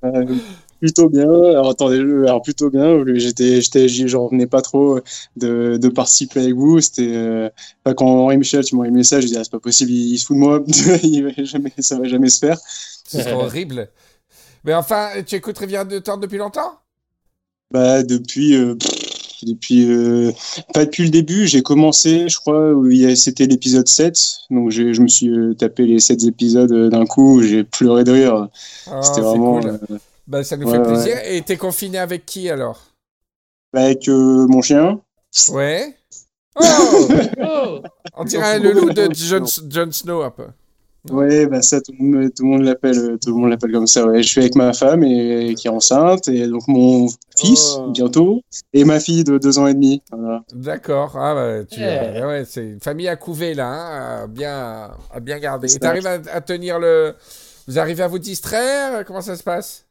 [0.05, 0.25] Euh,
[0.81, 1.29] Plutôt bien.
[1.31, 3.05] Alors attendez, je- alors plutôt bien.
[3.15, 4.99] J'étais, j'étais, j'en revenais pas trop
[5.37, 6.81] de, de participer avec vous.
[6.81, 7.51] C'était, euh,
[7.85, 10.13] quand Henri Michel, tu m'as envoyé un message, je dis ah, c'est pas possible, il,
[10.15, 10.63] il se fout de moi,
[11.03, 12.59] il va jamais, ça va jamais se faire.
[13.05, 13.89] C'est horrible.
[14.65, 16.81] Mais enfin, tu écoutes Rivière de Tente depuis longtemps?
[17.71, 20.33] Bah depuis, euh, pff, depuis, euh,
[20.75, 21.47] pas depuis le début.
[21.47, 22.73] J'ai commencé, je crois,
[23.15, 24.19] c'était l'épisode 7.
[24.51, 27.43] Donc je me suis euh, tapé les 7 épisodes euh, d'un coup.
[27.43, 28.49] J'ai pleuré de rire.
[28.87, 29.79] Ah, C'était vraiment cool.
[30.31, 30.87] Euh, Bah, ça nous ouais, fait ouais.
[30.87, 31.17] plaisir.
[31.25, 32.81] Et t'es confiné avec qui alors?
[33.75, 35.01] Avec euh, mon chien.
[35.51, 35.95] Ouais.
[36.63, 37.09] Oh
[37.43, 37.81] Oh
[38.17, 40.47] On dirait le loup de Jon, Jon Snow un peu.
[41.09, 43.73] Ouais, bah ça, tout le monde, tout le monde l'appelle, euh, tout le monde l'appelle
[43.73, 44.05] comme ça.
[44.05, 47.07] Ouais, je suis avec ma femme et qui est enceinte et donc mon
[47.39, 47.91] fils Oh.
[47.91, 48.43] bientôt
[48.75, 50.03] et ma fille de deux ans et demi.
[50.13, 50.43] Voilà.
[50.53, 51.17] D'accord.
[51.17, 51.81] Ah bah, tu...
[51.81, 52.23] Ouais.
[52.23, 55.75] ouais, c'est une famille à couver là, hein, à bien, à bien garder.
[55.75, 57.15] Et t'arrives à, à tenir le.
[57.67, 59.05] Vous arrivez à vous distraire?
[59.07, 59.87] Comment ça se passe?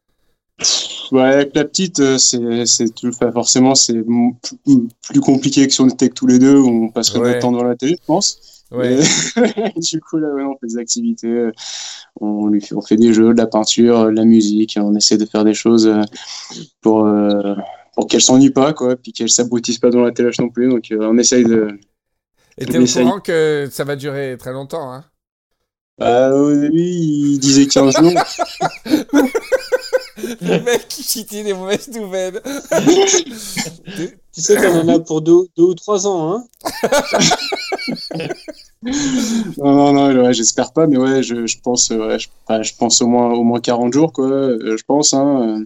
[1.11, 5.87] Ouais, avec la petite, euh, c'est, c'est tout, forcément, c'est plus, compliqué que si on
[5.87, 7.27] était que tous les deux, on passerait Ouais.
[7.29, 8.39] notre temps devant la télé, je pense.
[8.71, 8.99] Ouais.
[9.35, 11.51] Mais, du coup, là, ouais, on fait des activités, euh,
[12.21, 14.93] on lui fait, on fait des jeux, de la peinture, euh, de la musique, on
[14.95, 16.01] essaie de faire des choses euh,
[16.81, 17.55] pour, euh,
[17.95, 20.69] pour qu'elle s'ennuie pas, quoi, puis qu'elle s'aboutisse pas dans la télé non plus.
[20.69, 21.79] Donc, euh, on essaye de.
[22.59, 23.05] Et t'es au Essaye.
[23.05, 25.03] courant que ça va durer très longtemps, hein?
[25.97, 28.13] Bah, au début, il disait 15 jours.
[30.41, 32.41] Le mec qui citait des mauvaises nouvelles.
[34.31, 36.45] Tu sais qu'on en a pour deux, deux ou trois ans, hein
[38.83, 42.61] non, non, non, ouais, j'espère pas, mais ouais, je, je pense, euh, ouais, je, enfin,
[42.61, 45.63] je pense au moins, au moins 40 jours, quoi, euh, je pense, hein.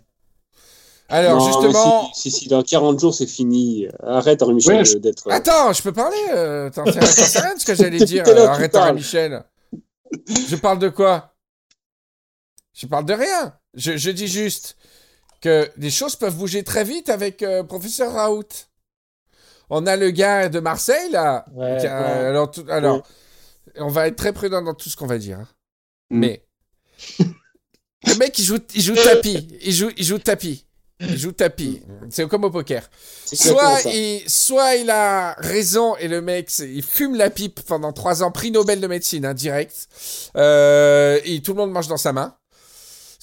[1.10, 2.10] Alors, Non, justement.
[2.14, 3.88] Si, si, si, dans 40 jours, c'est fini.
[4.02, 5.28] Arrête, Henri Michel, Ouais, je- d'être.
[5.28, 7.00] euh, Attends, je peux parler euh, T'en sais,
[7.40, 8.96] rien de ce que j'allais dire Tout à l'heure, tu Arrête, parles.
[8.96, 9.44] Michel.
[10.48, 11.34] Je parle de quoi?
[12.74, 13.54] Je parle de rien.
[13.76, 14.76] Je, je dis juste
[15.42, 18.44] que les choses peuvent bouger très vite avec euh, professeur Raoult.
[19.70, 21.46] On a le gars de Marseille, là.
[21.54, 22.26] Ouais, qui a- ouais.
[22.28, 23.04] alors, tout- alors
[23.78, 25.40] on va être très prudent dans tout ce qu'on va dire.
[25.40, 25.48] hein.
[26.12, 26.20] Mm.
[26.20, 26.46] Mais
[28.08, 29.48] le mec, il joue, il joue tapis.
[29.62, 30.66] Il joue, il joue tapis.
[31.00, 31.82] Il joue tapis.
[32.10, 32.88] C'est comme au poker.
[33.52, 38.24] Soit il, soit il a raison et le mec, il fume la pipe pendant trois
[38.24, 39.88] ans, prix Nobel de médecine, hein, direct.
[40.38, 42.38] Euh, et tout le monde mange dans sa main.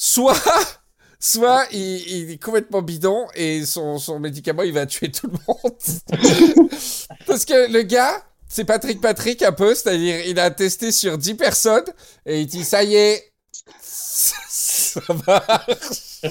[0.02, 0.34] Soit,
[1.20, 5.38] soit il, il est complètement bidon et son, son médicament, il va tuer tout le
[5.46, 6.70] monde.
[7.26, 11.34] Parce que le gars, c'est Patrick Patrick un peu, c'est-à-dire il a testé sur 10
[11.34, 11.84] personnes
[12.24, 13.30] et il dit ça y est,
[13.82, 16.22] ça marche.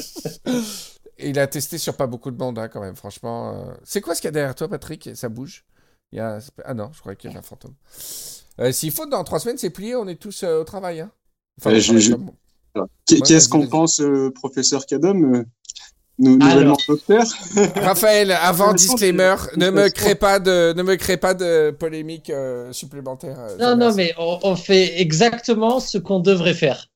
[1.19, 3.53] Et il a testé sur pas beaucoup de monde hein, quand même, franchement.
[3.53, 3.73] euh.
[3.84, 5.12] C'est quoi ce qu'il y a derrière toi, Patrick?
[5.15, 5.63] Ça bouge?
[6.12, 6.39] Il y a...
[6.65, 7.75] Ah non, je croyais qu'il y avait un fantôme.
[8.60, 11.01] Euh, S'il faut, dans trois semaines, c'est plié, on est tous euh, au travail.
[11.01, 11.12] Hein.
[11.69, 12.15] Au je-
[13.08, 15.44] Qu'est-ce qu'on pense, euh, professeur Cadom euh,
[16.20, 16.78] nou- Nouvellement Alors.
[16.88, 17.24] docteur?
[17.76, 22.72] Raphaël, avant disclaimer, ne me crée pas de, ne me crée pas de polémique euh,
[22.74, 23.38] supplémentaire.
[23.39, 26.88] euh, Non, non, mais on, on fait exactement ce qu'on devrait faire.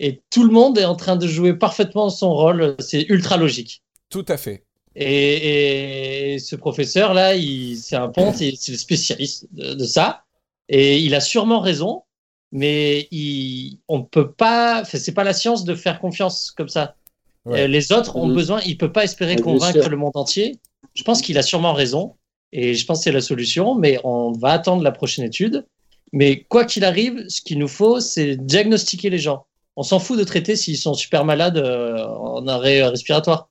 [0.00, 2.76] Et tout le monde est en train de jouer parfaitement son rôle.
[2.78, 3.82] C'est ultra logique.
[4.10, 4.64] Tout à fait.
[4.94, 10.22] Et, et ce professeur-là, il- c'est un ponte, c'est le spécialiste de, de ça.
[10.68, 12.02] Et il a sûrement raison,
[12.52, 16.94] mais il, on peut pas, c'est pas la science de faire confiance comme ça.
[17.44, 17.62] Ouais.
[17.62, 20.58] Euh, les autres ont besoin, il peut pas espérer Ouais, convaincre le monde entier.
[20.94, 22.14] Je pense qu'il a sûrement raison,
[22.52, 25.66] et je pense que c'est la solution, mais on va attendre la prochaine étude.
[26.12, 29.44] Mais quoi qu'il arrive, ce qu'il nous faut, c'est diagnostiquer les gens.
[29.76, 33.48] On s'en fout de traiter s'ils sont super malades euh, en arrêt respiratoire.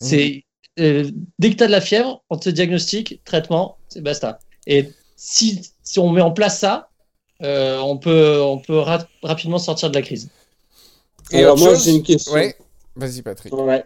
[0.00, 0.44] C'est
[0.78, 4.38] euh, dès que tu as de la fièvre, on te diagnostique, traitement, c'est basta.
[4.66, 6.89] Et si, si on met en place ça,
[7.42, 10.28] euh, on peut, on peut ra- rapidement sortir de la crise.
[11.32, 12.32] Et Alors, moi, j'ai une question.
[12.32, 12.56] Ouais.
[12.96, 13.52] Vas-y, Patrick.
[13.54, 13.84] Ouais.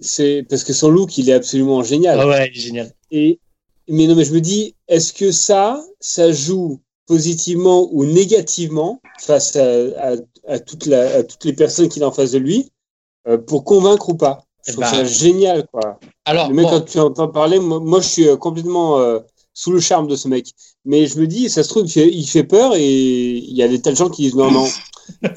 [0.00, 2.20] c'est parce que son look, il est absolument génial.
[2.20, 2.92] Ah ouais, il est génial.
[3.10, 3.40] Et
[3.88, 9.56] mais non, mais je me dis, est-ce que ça, ça joue positivement ou négativement face
[9.56, 9.64] à,
[9.98, 12.70] à, à, toute la, à toutes les personnes qu'il a en face de lui
[13.26, 14.44] euh, pour convaincre ou pas?
[14.66, 15.98] Je Eh trouve ben, ça génial, quoi.
[16.26, 19.20] Alors, Le mec, bon, quand tu entends parler, moi, moi, je suis euh, complètement euh,
[19.58, 20.52] sous le charme de ce mec.
[20.84, 22.86] Mais je me dis, ça se trouve, il fait, il fait peur et
[23.38, 24.68] il y a des tas de gens qui disent non, non.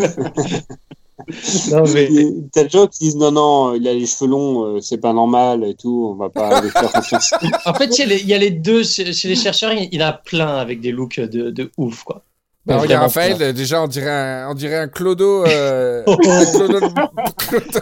[1.71, 3.93] non, mais- Il y a des tas de gens qui disent non, non, il a
[3.95, 7.31] les cheveux longs, euh, c'est pas normal et tout, on va pas lui faire confiance.
[7.65, 9.73] en fait, il y, a les, il y a les deux chez, les chercheurs.
[9.73, 12.23] Il y en a plein avec des looks de, de ouf, quoi.
[12.67, 15.45] Bah, Mais regarde, Raphaël, déjà, on dirait un, on dirait un clodo.
[15.47, 16.15] Euh, Oh.
[16.29, 16.79] un clodo,
[17.38, 17.79] clodo.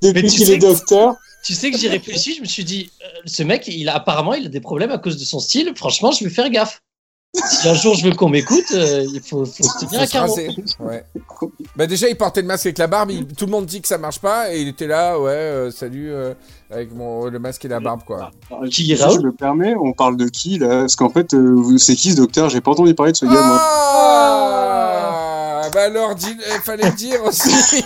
[0.00, 1.14] Depuis qu'il est docteur,
[1.46, 4.34] Tu sais que j'y réfléchis, je me suis dit, euh, ce mec, il a apparemment,
[4.34, 5.72] il a des problèmes à cause de son style.
[5.76, 6.80] Franchement, je vais faire gaffe.
[7.34, 10.34] Si un jour je veux qu'on m'écoute, euh, il faut, faut se tenir à carreau.
[10.80, 11.04] Ouais.
[11.76, 13.10] Bah déjà, il portait le masque avec la barbe.
[13.10, 15.70] il- tout le monde dit que ça marche pas, et il était là, ouais, euh,
[15.70, 16.32] salut, euh,
[16.70, 18.30] avec mon le masque et la barbe, quoi.
[18.70, 20.80] Qui, Raoul je me permets, on parle de qui là?
[20.80, 22.48] Parce qu'en fait, euh, c'est qui ce docteur?
[22.48, 23.60] J'ai pas entendu parler de ce gars, moi.
[25.66, 27.50] Ah Bah alors, il fallait le dire aussi.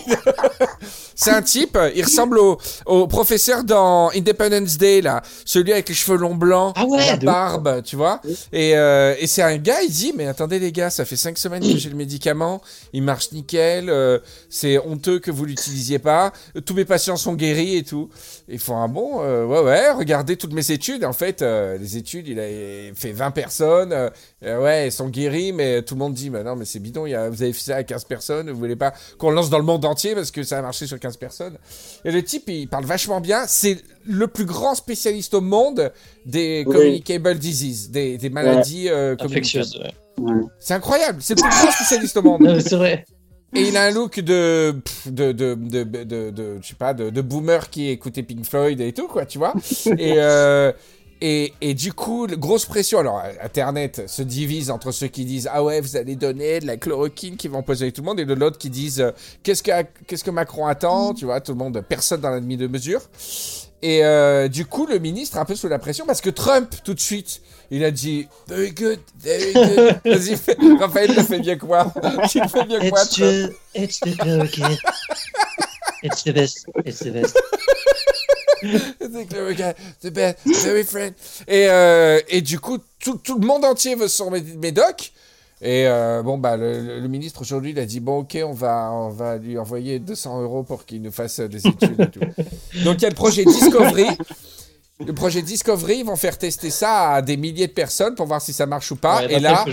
[1.14, 5.20] C'est un type, il ressemble au, au professeur dans Independence Day, là.
[5.44, 8.22] Celui avec les cheveux longs blancs, Ah ouais, la de barbe, tu vois.
[8.52, 11.36] Et, euh, et c'est un gars, il dit, mais attendez les gars, ça fait cinq
[11.36, 12.62] semaines que j'ai le médicament,
[12.94, 16.32] il marche nickel, euh, c'est honteux que vous l'utilisiez pas,
[16.64, 18.08] tous mes patients sont guéris et tout.
[18.48, 21.04] Ils font un bon, euh, ouais, ouais, regardez toutes mes études.
[21.04, 24.08] En fait, euh, les études, il a fait 20 personnes, euh,
[24.44, 27.04] euh, ouais, elles sont guéries, mais tout le monde dit, mais non, mais c'est bidon,
[27.04, 29.36] il y a, vous avez fait ça à 15 personnes, vous voulez pas qu'on le
[29.36, 31.56] lance dans le monde entier parce que ça a marché sur 15 personnes.
[32.04, 35.92] Et le type, il parle vachement bien, c'est le plus grand spécialiste au monde
[36.26, 36.74] des Oui.
[36.74, 39.14] communicable diseases, des, des maladies euh,
[40.18, 40.32] ouais.
[40.58, 42.60] C'est incroyable, c'est le plus grand spécialiste au monde.
[42.60, 43.04] C'est vrai.
[43.52, 46.94] Et il a un look de, de, de, de, de, de- de- je sais pas,
[46.94, 49.54] de, de boomer qui écoutait Pink Floyd et tout, quoi, tu vois.
[49.98, 50.70] et, euh,
[51.20, 52.98] et, et du coup, grosse pression.
[53.00, 56.76] Alors, Internet se divise entre ceux qui disent Ah ouais, vous allez donner de la
[56.76, 59.10] chloroquine qui va empoisonner tout le monde, et de l'autre qui disent euh,
[59.42, 59.70] Qu'est-ce que,
[60.06, 63.02] qu'est-ce que Macron attend Tu vois, tout le monde, personne dans la demi-de-mesure.
[63.82, 66.92] Et euh, du coup, le ministre un peu sous la pression parce que Trump, tout
[66.92, 70.00] de suite, il a dit Very good, very good.
[70.04, 71.92] Vas-y, fais- Raphaël le fait bien que moi.
[72.02, 73.52] Le fait bien que moi, It's Trump.
[73.74, 74.76] the, it's the chloroquine.
[76.02, 76.66] It's the best.
[76.84, 77.38] It's the best.
[79.00, 81.12] C'est que le regarde, the best, very friend.
[81.48, 85.12] Et, euh, et du coup, tout, tout le monde entier veut son mé- médoc.
[85.62, 88.90] Et euh, bon, bah, le, le- ministre aujourd'hui, il a dit Bon, ok, on va,
[88.92, 92.20] on va lui envoyer 200 euros pour qu'il nous fasse euh, des études et tout.
[92.84, 94.06] Donc, il y a le projet Discovery.
[95.04, 98.40] Le projet Discovery, ils vont faire tester ça à des milliers de personnes pour voir
[98.42, 99.20] si ça marche ou pas.
[99.20, 99.64] Ouais, et là.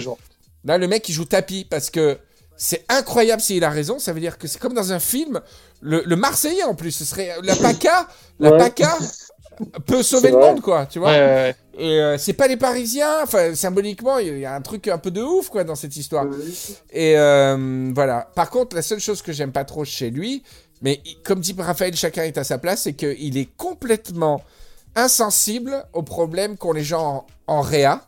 [0.66, 2.18] Là, le mec, il joue tapis parce que
[2.58, 4.00] c'est incroyable s'il a raison.
[4.00, 5.42] Ça veut dire que c'est comme dans un film.
[5.82, 8.08] Le, le Marseillais, en plus, ce serait la PACA.
[8.40, 8.58] La Ouais.
[8.58, 8.98] PACA
[9.86, 10.86] peut sauver le monde, quoi.
[10.86, 11.56] Tu vois Ouais, ouais, ouais.
[11.80, 13.24] Et euh, c'est pas les Parisiens.
[13.24, 16.26] Enfin, symboliquement, il y a un truc un peu de ouf, quoi, dans cette histoire.
[16.92, 18.30] Et euh, voilà.
[18.36, 20.44] Par contre, la seule chose que j'aime pas trop chez lui,
[20.82, 24.42] mais comme dit Raphaël, chacun est à sa place, c'est qu'il est complètement
[24.96, 28.02] insensible aux problèmes qu'ont les gens en, en réa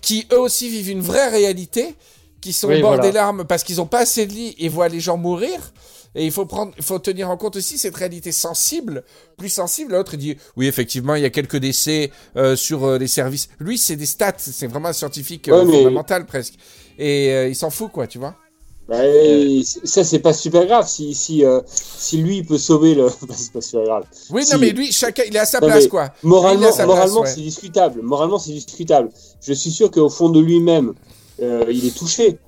[0.00, 1.94] qui, eux aussi vivent une vraie réalité,
[2.40, 3.02] qui sont Oui, au bord voilà.
[3.02, 5.72] des larmes parce qu'ils n'ont pas assez de lits et voient les gens mourir.
[6.16, 9.04] Et il faut prendre, il faut tenir en compte aussi cette réalité sensible,
[9.38, 9.92] plus sensible.
[9.92, 13.48] L'autre il dit, oui, effectivement, il y a quelques décès euh, sur euh, les services.
[13.60, 16.54] Lui, c'est des stats, c'est vraiment un scientifique euh, Ouais, mais- fondamental presque.
[16.98, 18.34] Et euh, il s'en fout, quoi, tu vois.
[18.88, 18.96] Bah,
[19.84, 20.88] ça, c'est pas super grave.
[20.88, 23.04] Si, si, euh, si lui, il peut sauver le.
[23.28, 24.04] Bah, c'est pas super grave.
[24.30, 24.52] Oui, Si.
[24.52, 26.12] non, mais lui, chacun, il est à sa Non, place, quoi.
[26.24, 27.26] Moralement, moralement place, ouais.
[27.36, 28.02] c'est discutable.
[28.02, 29.10] Moralement, c'est discutable.
[29.46, 30.94] Je suis sûr qu'au fond de lui-même,
[31.40, 32.38] euh, il est touché.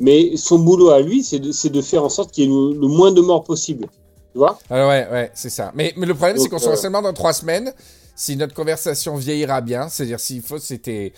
[0.00, 2.86] Mais son boulot à lui, c'est de, faire en sorte qu'il y ait le, le
[2.86, 3.86] moins de morts possible.
[4.32, 4.58] Tu vois?
[4.70, 5.72] Alors ouais, ouais, c'est ça.
[5.74, 7.72] Mais, mais le problème, c'est qu'on sera euh, seulement dans trois semaines
[8.14, 9.88] si notre conversation vieillira bien.
[9.88, 11.12] C'est-à-dire, s'il faut, c'était.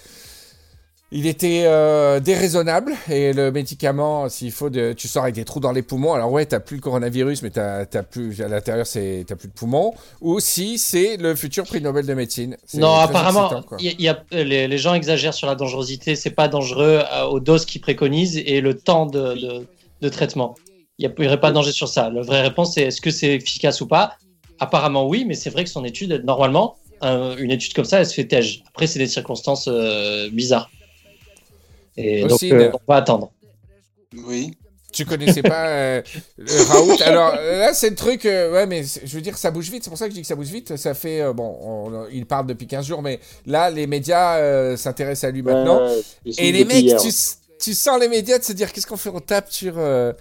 [1.13, 5.59] Il était euh, déraisonnable et le médicament, s'il faut, de, tu sors avec des trous
[5.59, 6.15] dans les poumons.
[6.15, 9.49] Alors ouais, t'as plus le coronavirus, mais t'as t'as plus à l'intérieur, c'est t'as plus
[9.49, 9.93] de poumons.
[10.21, 12.57] Ou si c'est le futur prix Nobel de médecine.
[12.65, 16.15] C'est Non, apparemment, y a- il y a- les, les gens exagèrent sur la dangerosité.
[16.15, 19.67] C'est pas dangereux euh, aux doses qu'ils préconisent et le temps de, de,
[20.01, 20.55] de traitement.
[20.99, 22.09] Il n'y aurait pas de danger sur ça.
[22.11, 24.17] La vraie réponse, c'est est-ce que c'est efficace ou pas?
[24.61, 28.07] Apparemment, oui, mais c'est vrai que son étude, normalement, euh, une étude comme ça, elle
[28.07, 28.63] se fait tège.
[28.69, 30.71] Après, c'est des circonstances euh, bizarres.
[31.97, 33.31] Et Aussi, donc, euh, on va attendre.
[34.27, 34.57] Oui.
[34.93, 36.03] Tu connaissais pas euh,
[36.69, 38.27] Raoult Alors euh, là, c'est le truc.
[38.27, 39.85] euh, ouais, mais je veux dire, ça bouge vite.
[39.85, 40.77] C'est pour ça que je dis que ça bouge vite.
[40.77, 41.21] Ça fait.
[41.21, 45.31] euh, bon, on- il parle depuis 15 jours, mais là, les médias euh, s'intéressent à
[45.33, 45.81] lui maintenant.
[46.39, 47.09] Et les mecs, tu,
[47.61, 49.11] tu sens les médias de se dire qu'est-ce qu'on fait?
[49.11, 49.75] On tape sur.
[49.79, 50.13] euh,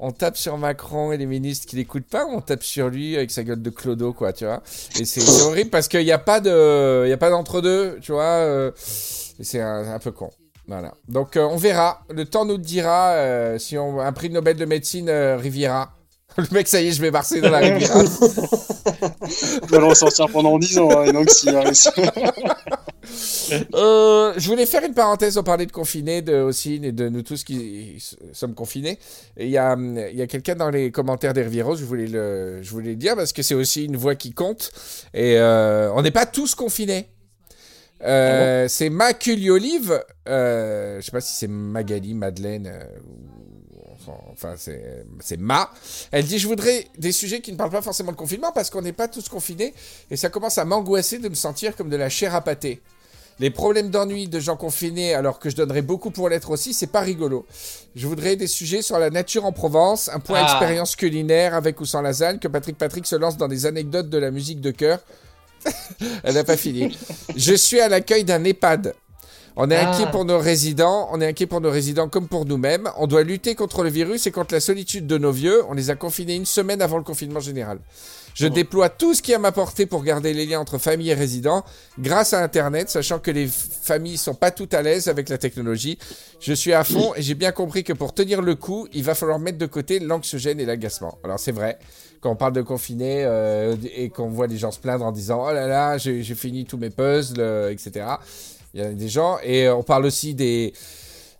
[0.00, 3.30] on tape sur Macron et les ministres qui l'écoutent pas, on tape sur lui avec
[3.30, 4.62] sa gueule de clodo, quoi, tu vois?
[4.98, 8.10] Et c'est horrible parce qu'il n'y a pas de, il y a pas d'entre-deux, tu
[8.12, 8.24] vois.
[8.24, 10.30] euh, c'est un, un peu con.
[10.66, 10.94] Voilà.
[11.08, 12.02] Donc, euh, on verra.
[12.10, 15.92] Le temps nous dira euh, si on un prix Nobel de médecine euh, Riviera.
[16.36, 17.98] Le mec, ça y est, je vais marcher dans la Riviera.
[19.62, 21.88] On va le ressortir pendant 10 ans, hein, et donc s'il a réussi.
[23.74, 27.22] Euh, je voulais faire une parenthèse, on parlait de confinés, de aussi, et de nous
[27.22, 28.98] tous qui sommes confinés.
[29.36, 31.84] Et il y a, hum, il y a quelqu'un dans les commentaires des Rivieros, je
[31.84, 34.72] voulais le, je voulais le dire parce que c'est aussi une voix qui compte.
[35.12, 37.08] Et euh, on n'est pas tous confinés.
[38.04, 42.84] Euh, c'est Maculi Olive, euh, je sais pas si c'est Magali, Madeleine, euh,
[44.32, 45.70] enfin, c'est Ma.
[46.10, 48.82] Elle dit Je voudrais des sujets qui ne parlent pas forcément de confinement parce qu'on
[48.82, 49.72] n'est pas tous confinés
[50.10, 52.82] et ça commence à m'angoisser de me sentir comme de la chair à pâté.
[53.40, 56.86] Les problèmes d'ennui de gens confinés, alors que je donnerais beaucoup pour l'être aussi, c'est
[56.86, 57.46] pas rigolo.
[57.96, 60.44] Je voudrais des sujets sur la nature en Provence, un point Ah.
[60.44, 64.18] expérience culinaire avec ou sans lasagne, que Patrick Patrick se lance dans des anecdotes de
[64.18, 65.00] la musique de cœur.
[66.24, 66.96] Elle n'a pas fini.
[67.36, 68.94] Je suis à l'accueil d'un EHPAD.
[69.56, 69.90] On est Ah.
[69.90, 72.90] inquiet pour nos résidents, on est inquiet pour nos résidents comme pour nous-mêmes.
[72.96, 75.62] On doit lutter contre le virus et contre la solitude de nos vieux.
[75.68, 77.78] On les a confinés une semaine avant le confinement général.
[78.34, 81.14] Je déploie tout ce qui à ma portée pour garder les liens entre famille et
[81.14, 81.64] résidents
[82.00, 85.98] grâce à Internet, sachant que les familles sont pas toutes à l'aise avec la technologie.
[86.40, 89.14] Je suis à fond et j'ai bien compris que pour tenir le coup, il va
[89.14, 91.16] falloir mettre de côté l'anxiogène et l'agacement.
[91.22, 91.78] Alors c'est vrai,
[92.24, 95.44] quand on parle de confiné euh, et qu'on voit les gens se plaindre en disant
[95.46, 98.06] oh là là, j'ai fini tous mes puzzles, euh, etc.
[98.72, 100.72] Il y a des gens et euh, on parle aussi des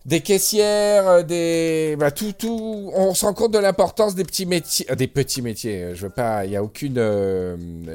[0.04, 2.90] des caissières, euh, des bah, tout tout.
[2.94, 5.94] On se rend compte de l'importance des petits métiers, des petits métiers.
[5.94, 7.00] Je veux pas, il y a aucune,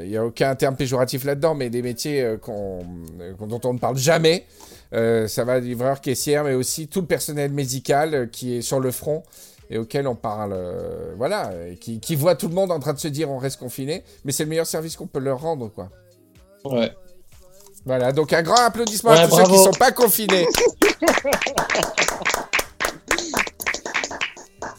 [0.02, 2.80] il y a aucun terme péjoratif là-dedans, mais des métiers qu'on,
[3.46, 4.46] dont on ne parle jamais.
[4.92, 9.22] Ça va livreur, caissière, mais aussi tout le personnel médical qui est sur le front
[9.70, 12.98] et auquel on parle, euh, voilà, qui, qui voit tout le monde en train de
[12.98, 15.88] se dire on reste confiné, mais c'est le meilleur service qu'on peut leur rendre, quoi.
[16.64, 16.92] Ouais.
[17.86, 20.46] Voilà, donc un grand applaudissement Ouais, à tous ceux qui sont pas confinés.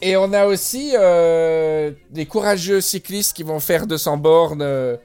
[0.04, 4.98] Et on a aussi euh, des courageux cyclistes qui vont faire 200 bornes euh,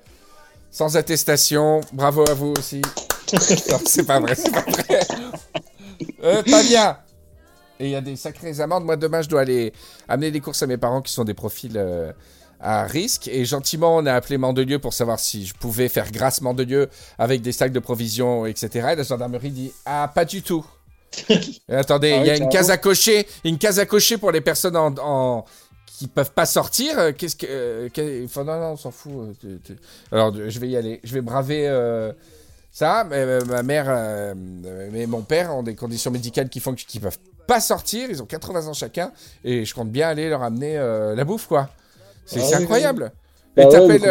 [0.71, 1.83] sans attestation.
[1.93, 2.81] Bravo à vous aussi.
[3.71, 5.01] non, c'est pas vrai, c'est pas vrai.
[6.25, 6.97] Euh, pas bien.
[7.81, 8.85] Et il y a des sacrées amendes.
[8.85, 9.73] Moi, demain, je dois aller
[10.09, 12.13] amener des courses à mes parents qui sont des profils euh,
[12.61, 13.29] à risque.
[13.29, 17.43] Et gentiment, on a appelé Mandelieu pour savoir si je pouvais faire grâce Mandelieu avec
[17.43, 18.89] des sacs de provisions, etc.
[18.93, 20.65] Et la gendarmerie dit Ah, pas du tout.
[21.29, 24.19] Et attendez, il Ah y oui, a une case à cocher, une case à cocher
[24.19, 25.45] pour les personnes en, en-
[25.87, 26.99] qui peuvent pas sortir.
[26.99, 29.13] Euh, Qu'est-ce que, euh, enfin, non, non, on s'en fout.
[30.13, 31.01] Alors, je vais y aller.
[31.05, 32.13] Je vais braver euh,
[32.73, 33.05] ça.
[33.09, 34.35] Mais, ma mère euh,
[34.95, 38.09] et mon père ont des conditions médicales qui font qu'ils peuvent pas sortir.
[38.11, 39.13] Ils ont 80 ans chacun,
[39.45, 41.69] et je compte bien aller leur amener euh, la bouffe, quoi.
[42.25, 43.13] C'est Ah oui, incroyable.
[43.57, 44.05] Bah et t'appelles,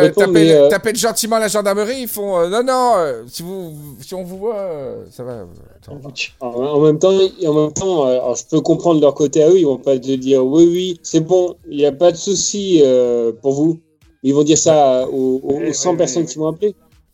[0.52, 4.24] euh, euh, gentiment la gendarmerie, ils font euh, non, non, euh, si, vous, si on
[4.24, 5.34] vous voit, euh, ça va.
[5.34, 5.46] euh,
[5.76, 6.00] attends.
[6.40, 9.60] En, en même temps, en même temps, alors je peux comprendre leur côté à eux.
[9.60, 12.82] Ils vont pas te dire oui, oui, c'est bon, il n'y a pas de souci
[12.84, 13.80] euh, pour vous.
[14.24, 16.74] Ils vont dire ça aux, aux- aux 100 oui, personnes oui, qui vont appeler.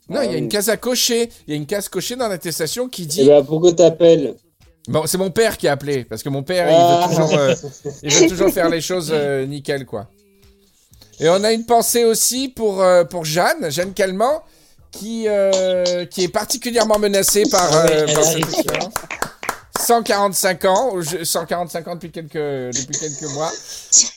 [0.10, 1.30] Non, il y a Ah une case à cocher.
[1.48, 3.26] Il y a une case cochée dans l'attestation qui Et dit.
[3.26, 4.36] ben pourquoi t'appelles?
[4.88, 7.08] Bon, c'est mon père qui a appelé parce que mon père, Ah.
[7.10, 7.56] il, veut toujours, euh,
[8.04, 10.08] il veut toujours faire les choses euh, nickel, quoi.
[11.20, 14.44] Et on a une pensée aussi pour, euh, pour Jeanne, Jeanne Calment,
[14.92, 18.58] qui, euh, qui est particulièrement menacée par, Ah oui, euh, elle par a cette risque.
[18.60, 18.94] expérience.
[19.80, 23.52] 145 ans, ou je- 145 ans depuis quelques, depuis quelques mois.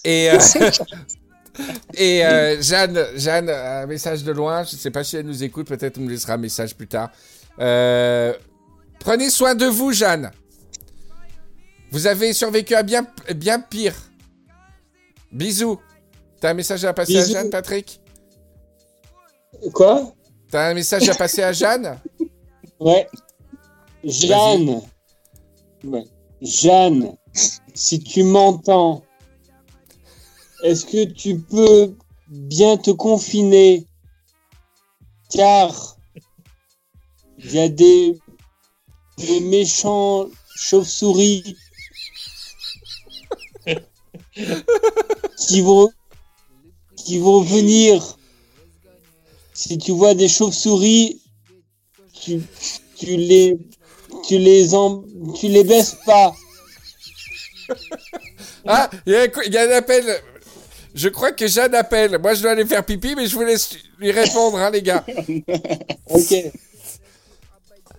[0.05, 0.29] Et,
[1.95, 5.43] et euh, Jeanne, Jeanne, un message de loin, je ne sais pas si elle nous
[5.45, 7.11] écoute, peut-être nous laissera un message plus tard.
[7.61, 8.33] Euh,
[8.99, 10.31] prenez soin de vous, Jeanne.
[11.95, 13.95] Vous avez survécu à bien, bien pire.
[15.31, 15.79] Bisous.
[16.41, 17.37] T'as un message à passer Bisous.
[17.37, 18.01] à Jeanne, Patrick?
[19.73, 20.13] Quoi?
[20.51, 22.01] T'as un message à passer à Jeanne?
[22.81, 23.07] Ouais.
[24.03, 24.83] Jeanne.
[25.85, 26.05] Ouais.
[26.43, 27.17] Jeanne,
[27.73, 29.05] si tu m'entends,
[30.65, 31.95] est-ce que tu peux
[32.29, 33.87] bien te confiner?
[35.31, 35.97] Car
[37.39, 38.19] il y a des,
[39.19, 40.27] des méchants
[40.57, 41.57] chauves-souris
[45.39, 45.91] qui vont,
[46.97, 48.17] qui vont venir.
[49.53, 51.23] Si tu vois des chauves-souris,
[52.13, 52.41] tu,
[52.97, 53.59] tu les
[54.27, 55.05] tu les en,
[55.39, 56.35] tu les baisses pas.
[58.67, 60.05] Ah, il y, y a un appel.
[60.95, 62.19] Je crois que Jeanne appelle.
[62.19, 65.05] Moi, je dois aller faire pipi, mais je vous laisse lui répondre, hein, les gars.
[66.09, 66.35] Ok.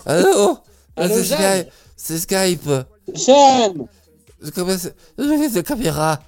[0.06, 0.58] Allô?
[0.96, 1.72] Allô, C'est Skype.
[1.96, 2.70] C'est Skype.
[3.14, 3.88] Jeanne,
[4.46, 6.22] de caméra.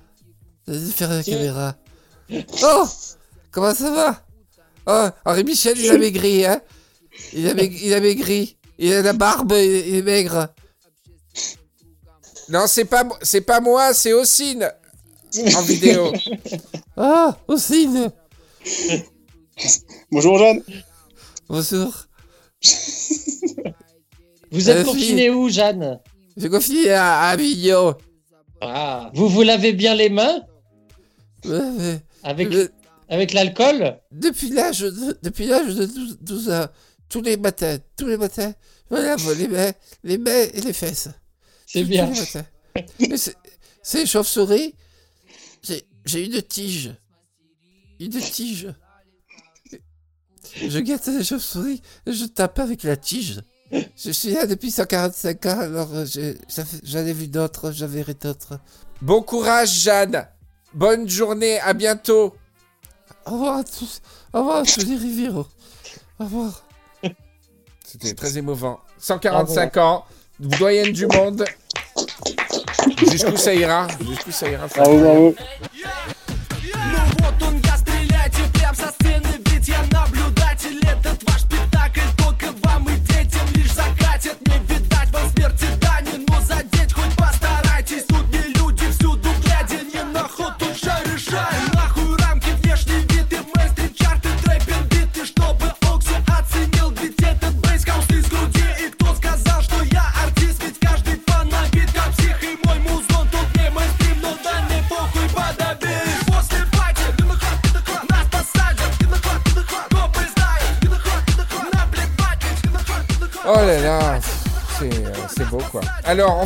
[2.63, 2.84] Oh
[3.51, 4.24] Comment ça va
[4.89, 6.61] Oh, Henri Michel, il a maigri, hein
[7.34, 8.57] il a, maigri, il a maigri.
[8.80, 10.53] Il a la barbe, il, il est maigre.
[12.49, 14.72] Non, c'est pas, c'est pas moi, c'est Ossine
[15.55, 16.11] en vidéo.
[16.99, 18.11] Ah, Ossine
[20.11, 20.63] Bonjour Jeanne.
[21.47, 21.93] Bonjour.
[24.51, 25.99] Vous êtes Euh, confiné où, Jeanne?
[26.38, 27.95] J'ai confié à, à Avignon.
[28.62, 30.41] Ah, vous vous lavez bien les mains
[32.24, 32.49] avec,
[33.10, 36.66] avec l'alcool Depuis l'âge de, depuis l'âge de 12, 12 ans,
[37.10, 38.53] tous les matins, tous les matins,
[38.89, 39.72] lave les mains,
[40.03, 41.10] les mains et les fesses.
[41.66, 42.12] C'est bien.
[43.84, 44.76] c'est- chauve-souris.
[46.05, 46.95] J'ai une tige.
[47.99, 48.74] Une tige.
[50.55, 53.41] Je guette les chauves-souris, je tape avec la tige.
[53.72, 56.05] Je suis là depuis 145 ans, alors euh,
[56.84, 58.59] j'en ai vu d'autres, j'en verrai d'autres.
[59.01, 60.28] Bon courage, Jeanne.
[60.74, 62.36] Bonne journée, à bientôt.
[63.26, 64.01] Au revoir à tous.
[64.34, 65.47] Au revoir tous les Riviero.
[66.20, 66.63] Au revoir.
[67.86, 68.80] C'était très émouvant.
[68.99, 70.05] 145 ans,
[70.39, 71.45] doyenne du monde.
[73.09, 73.88] Jusqu'où ça ira?
[74.01, 74.68] Jusqu'où ça ira.
[74.88, 75.36] Ну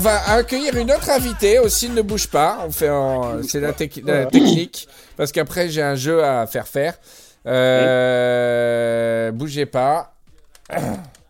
[0.01, 1.59] va accueillir une autre invitée.
[1.59, 2.59] Aussi, ne bouge pas.
[2.67, 3.41] On fait en...
[3.43, 6.97] c'est la, tec- la technique parce qu'après j'ai un jeu à faire faire.
[7.47, 9.31] Euh...
[9.31, 10.13] Bougez pas.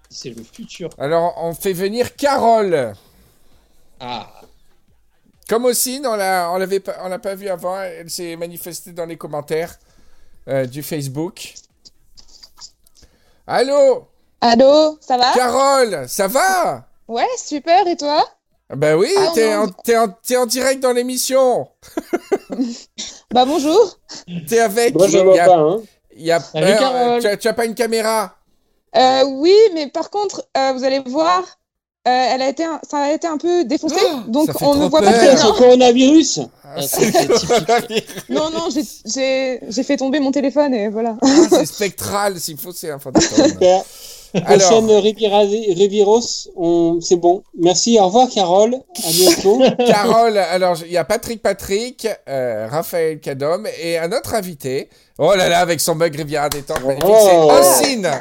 [0.10, 0.90] C'est le futur.
[0.98, 2.94] Alors, on fait venir Carole.
[4.00, 4.28] Ah,
[5.48, 7.80] Comme aussi, on l'a, on l'avait pas, on l'a pas vu avant.
[7.80, 9.76] Elle s'est manifestée dans les commentaires
[10.48, 11.54] euh, du Facebook.
[13.48, 14.08] Allô,
[14.42, 15.32] Allô, ça va?
[15.34, 16.88] Carole, ça va?
[17.08, 18.28] Ouais, super, et toi?
[18.76, 21.68] Ben oui, Ah, t'es, en, t'es, en, t'es en direct dans l'émission.
[23.34, 23.98] Bah bonjour
[24.48, 24.94] T'es avec.
[24.94, 25.80] Moi, je y a- pas, hein.
[26.16, 27.22] il y a- Salut, euh, Carole.
[27.22, 28.36] tu, as, tu as pas une caméra?
[28.96, 32.98] Euh, Oui, mais par contre, euh, vous allez voir, euh, elle a été un- ça
[33.04, 33.96] a été un peu défoncé,
[34.28, 35.16] donc ça fait on ne voit pas peur.
[35.20, 36.40] très C'est le coronavirus.
[36.64, 36.76] Ah.
[38.30, 41.16] Non, non, j'ai- j'ai j'ai fait tomber mon téléphone et voilà.
[41.22, 43.22] Ah, C'est spectral, s'il faut, c'est un fantôme.
[44.46, 46.22] Alors, Riviros,
[46.56, 47.00] on...
[47.02, 47.44] c'est bon.
[47.58, 48.76] Merci, au revoir Carole.
[48.76, 49.62] À bientôt.
[49.86, 54.90] Carole, alors il y a Patrick Patrick, euh, Raphaël Cadom et un autre invité.
[55.18, 57.50] Oh là là, avec son mug Riviera détente, magnifique, Oh.
[57.52, 58.12] c'est Ossine.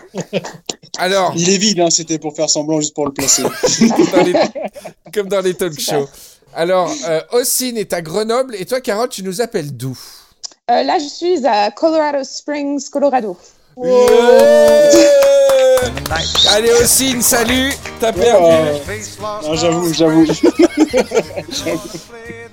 [0.99, 3.43] Alors, Il est vide, hein, c'était pour faire semblant juste pour le placer.
[4.13, 4.35] dans les-
[5.15, 6.09] comme dans les talk shows.
[6.55, 9.97] Alors, euh, Ossine est à Grenoble et toi, Carole, tu nous appelles d'où?
[10.71, 13.37] Euh, là, je suis à Colorado Springs, Colorado.
[16.51, 17.71] Allez, Ossine, salut
[18.01, 18.79] T'as perdu Euh,
[19.43, 20.27] non, j'avoue, j'avoue.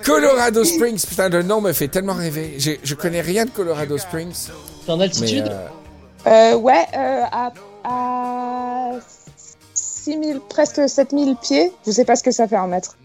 [0.05, 2.55] Colorado Springs, putain, le nom me fait tellement rêver.
[2.57, 4.47] J'ai- Je connais rien de Colorado Springs.
[4.85, 5.67] T'es en Mais, altitude euh,
[6.53, 7.51] Euh, ouais, euh, à,
[7.83, 8.91] à
[9.73, 11.71] 6000, presque 7000 pieds.
[11.85, 12.95] Je sais pas ce que ça fait en mètre.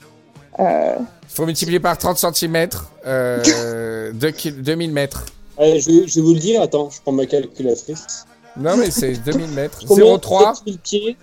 [0.61, 0.95] Euh,
[1.29, 2.69] faut multiplier par 30 cm,
[3.07, 5.25] euh, 2 kil- 2000 mètres.
[5.59, 8.25] Allez, je, je vais vous le dire, attends, je prends ma calculatrice.
[8.57, 9.79] Non, mais c'est 2000 mètres.
[9.87, 11.17] Combien 0,3 7000 pieds,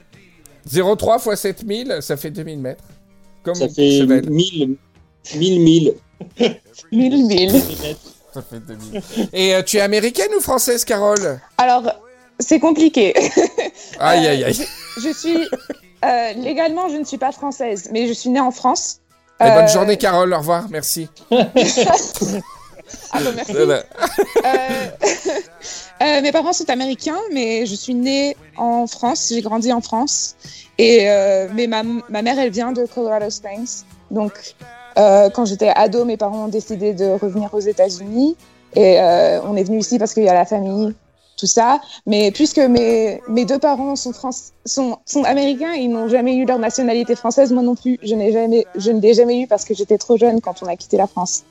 [0.70, 2.84] 0,3 fois 7000, ça fait 2000 mètres.
[3.44, 4.30] Comme ça fait Chevel.
[4.30, 4.76] 1000,
[5.36, 5.94] 1000, 1000.
[6.92, 7.52] 1000, 1000.
[8.34, 9.02] Ça fait 2000.
[9.34, 11.40] Et euh, tu es américaine ou française, Carole?
[11.58, 11.84] Alors,
[12.40, 13.14] c'est compliqué.
[14.00, 14.54] Aïe, Euh, aïe, aïe.
[14.54, 15.48] Je, je suis
[16.06, 19.00] euh, légalement, je ne suis pas française, mais je suis née en France.
[19.42, 20.34] Et bonne journée, Carole.
[20.34, 20.66] Au revoir.
[20.70, 21.08] Merci.
[23.12, 23.54] Ah bah merci.
[23.54, 23.84] Voilà.
[24.46, 24.88] Euh,
[26.02, 29.32] euh, mes parents sont américains, mais je suis née en France.
[29.34, 30.36] J'ai grandi en France.
[30.78, 33.84] Et euh, mais ma, ma mère, elle vient de Colorado Springs.
[34.12, 34.34] Donc,
[34.96, 38.36] quand j'étais ado, mes parents ont décidé de revenir aux États-Unis.
[38.76, 40.94] Et on est venu ici parce qu'il y a la famille,
[41.38, 41.80] tout ça.
[42.06, 46.46] Mais puisque mes, mes deux parents sont, France, sont, sont américains, ils n'ont jamais eu
[46.46, 47.52] leur nationalité française.
[47.54, 50.42] Moi non plus, je, jamais, je ne l'ai jamais eu parce que j'étais trop jeune
[50.42, 51.44] quand on a quitté la France.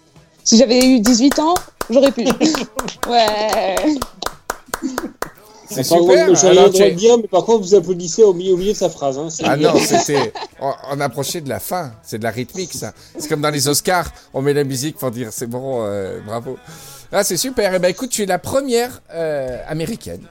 [0.48, 1.54] Si j'avais eu 18 ans,
[1.90, 2.24] j'aurais pu.
[3.10, 3.98] ouais.
[5.68, 6.24] C'est super.
[6.24, 8.76] Alors, le droit tu- dire, mais par contre, vous applaudissez au milieu, au milieu de
[8.78, 9.18] sa phrase.
[9.18, 9.28] Hein.
[9.44, 9.74] Ah bien.
[9.74, 10.32] non, c'était.
[10.62, 11.92] On, on approchait de la fin.
[12.02, 12.94] C'est de la rythmique, ça.
[13.18, 14.10] C'est comme dans les Oscars.
[14.32, 16.56] On met la musique pour dire c'est bon, euh, bravo.
[17.12, 17.74] Ah, c'est super.
[17.74, 20.26] Eh ben, écoute, tu es la première euh, américaine.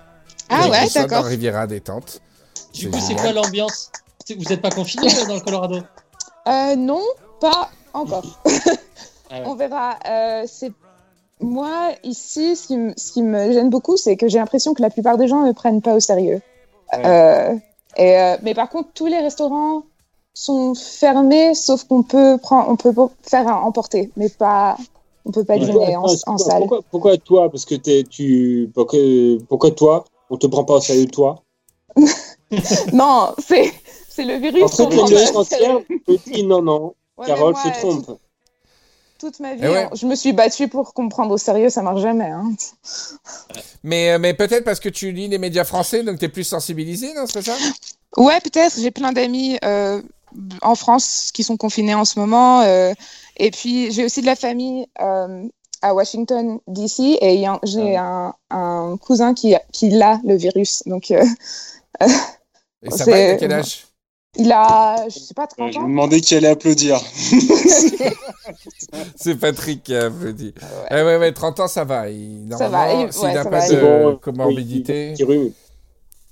[0.50, 1.22] Ah ouais, d'accord.
[1.22, 2.22] Dans Riviera détente.
[2.74, 3.92] Du coup, c'est quoi l'ambiance?
[4.36, 5.82] Vous n'êtes pas confiné dans le Colorado?
[6.48, 7.04] Euh, non,
[7.40, 8.42] pas encore.
[9.30, 9.44] Ah ouais.
[9.46, 9.98] On verra.
[10.10, 10.72] Euh, c'est
[11.42, 14.82] moi ici, ce qui, me- ce qui me gêne beaucoup, c'est que j'ai l'impression que
[14.82, 16.42] la plupart des gens ne me prennent pas au sérieux.
[16.94, 17.56] Euh,
[17.98, 19.84] et, euh, mais par contre, tous les restaurants
[20.34, 24.78] sont fermés, sauf qu'on peut prendre, on peut faire un emporter, mais pas,
[25.26, 25.60] on peut pas Ouais.
[25.60, 26.60] dîner en, Pourquoi- en pourquoi- salle.
[26.62, 27.50] Pourquoi, pourquoi toi?
[27.52, 29.00] Parce que t'es, tu, pourquoi,
[29.50, 31.42] pourquoi toi On te prend pas au sérieux toi?
[32.94, 33.72] Non, c'est
[34.10, 34.64] c'est le virus.
[34.64, 35.80] En fait, le entière
[36.46, 38.20] non, non, Ouais, Carole moi, se trompe.
[39.20, 39.84] Toute ma vie, Eh ouais.
[39.84, 42.30] hein, je me suis battue pour prenne au sérieux, ça marche jamais.
[42.30, 42.52] Hein.
[43.84, 46.44] Mais, euh, mais peut-être parce que tu lis les médias français, donc tu es plus
[46.44, 47.56] sensibilisé, non C'est ça?
[48.16, 48.80] Ouais, peut-être.
[48.80, 50.02] J'ai plein d'amis euh,
[50.62, 52.62] en France qui sont confinés en ce moment.
[52.62, 52.94] euh,
[53.38, 55.44] et puis, j'ai aussi de la famille euh,
[55.82, 57.18] à Washington, D.C.
[57.22, 60.84] Et j'ai un, un cousin qui, qui a le virus.
[60.86, 61.12] Donc,
[62.84, 63.87] Et ça va, quel âge?
[64.36, 65.90] Il a, je sais pas, Ouais, 30 je me ans.
[65.90, 67.00] demandais qui allait applaudir.
[69.16, 70.54] C'est Patrick qui a applaudi.
[70.92, 71.04] Ouais.
[71.04, 72.10] ouais, ouais, 30 ans, ça va.
[72.10, 75.14] Il, Ça va, normalement, il- s'il ouais, n'a pas va, de bon, comorbidité.
[75.16, 75.24] qui.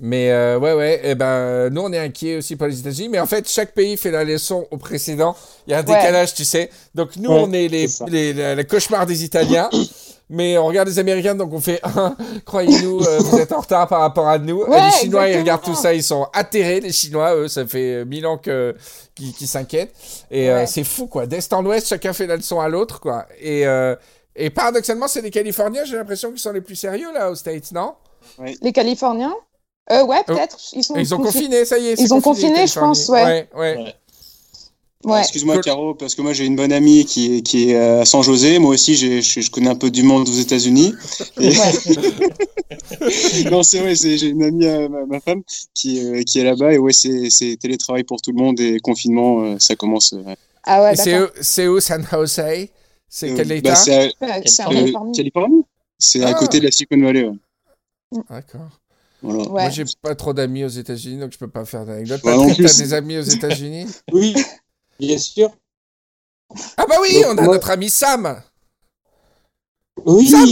[0.02, 3.08] Mais euh, ouais, ouais, eh ben, nous, on est inquiets aussi pour les États-Unis.
[3.10, 5.36] Mais en fait, chaque pays fait la leçon au précédent.
[5.66, 5.96] Il y a un Ouais.
[5.96, 6.70] décalage, tu sais.
[6.94, 8.06] Donc, nous, Ouais, on est les, c'est ça.
[8.10, 9.70] les, les, les cauchemars des Italiens.
[10.30, 11.82] Mais on regarde les Américains, donc on fait
[12.46, 14.64] Croyez-nous, euh, vous êtes en retard par rapport à nous.
[14.64, 16.80] Ouais, les Chinois, ils regardent tout ça, ils sont atterrés.
[16.80, 18.76] Les Chinois, eux, ça fait euh, mille ans que,
[19.14, 19.94] qu'ils, qu'ils s'inquiètent.
[20.32, 21.26] Et euh, c'est fou, quoi.
[21.28, 23.26] D'est en ouest, chacun fait la leçon à l'autre, quoi.
[23.40, 23.96] Et, euh,
[24.36, 27.72] et paradoxalement, c'est les Californiens, j'ai l'impression qu'ils sont les plus sérieux, là, aux States,
[27.72, 27.94] non?
[28.62, 29.36] Les Californiens?
[29.92, 30.58] Euh, Ouais, peut-être.
[30.74, 32.00] Ils, sont Ils ont confi- confiné, ça y est.
[32.00, 33.48] Ils ont confiné, confiné, je pense, ouais.
[33.56, 33.96] Ouais,
[35.04, 35.20] ouais.
[35.22, 35.60] Excuse-moi.
[35.62, 38.60] Caro, parce que moi j'ai une bonne amie qui est, qui est à San José.
[38.60, 40.94] Moi aussi, je, je connais un peu du monde aux États-Unis.
[41.40, 41.52] Et-
[43.52, 45.42] non, c'est vrai, c'est- j'ai une amie, euh, ma, ma femme,
[45.74, 46.74] qui, euh, qui est là-bas.
[46.74, 50.14] Et ouais, c'est c'est télétravail pour tout le monde et confinement, euh, ça commence.
[50.14, 52.42] euh, Ah ouais, c'est où, c'est où San Jose
[53.08, 54.12] C'est euh, quel bah, état Ouais,
[54.46, 55.64] C'est en Euh, Californie.
[56.00, 56.34] C'est à Ah.
[56.34, 57.24] côté de la Silicon Valley.
[57.24, 58.20] ouais.
[58.30, 58.70] D'accord.
[59.22, 59.40] Voilà.
[59.44, 59.62] Ouais.
[59.64, 62.22] Moi, j'ai pas trop d'amis aux États-Unis, donc je peux pas faire d'anecdote.
[62.26, 63.86] Non Patrick, t'as des amis aux États-Unis?
[64.14, 64.34] Oui,
[65.00, 65.50] bien sûr?
[66.78, 68.42] Ah bah oui, Donc, on a moi- notre ami Sam.
[70.06, 70.28] Oui.
[70.28, 70.50] Sam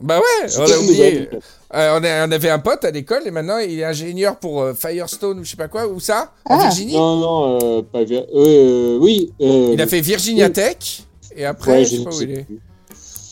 [0.00, 1.28] Bah ouais, on a oublié.
[1.74, 4.60] Euh, on, a- on avait un pote à l'école et maintenant il est ingénieur pour
[4.62, 5.86] euh, Firestone ou je sais pas quoi.
[5.86, 6.32] Où ça?
[6.44, 6.62] En Ah.
[6.64, 6.94] Virginie?
[6.94, 8.24] Non, non, euh, pas bien.
[8.34, 9.32] Euh, oui.
[9.40, 10.52] Il a fait Virginia oui.
[10.52, 12.46] Tech et après, ouais, je sais pas où il est.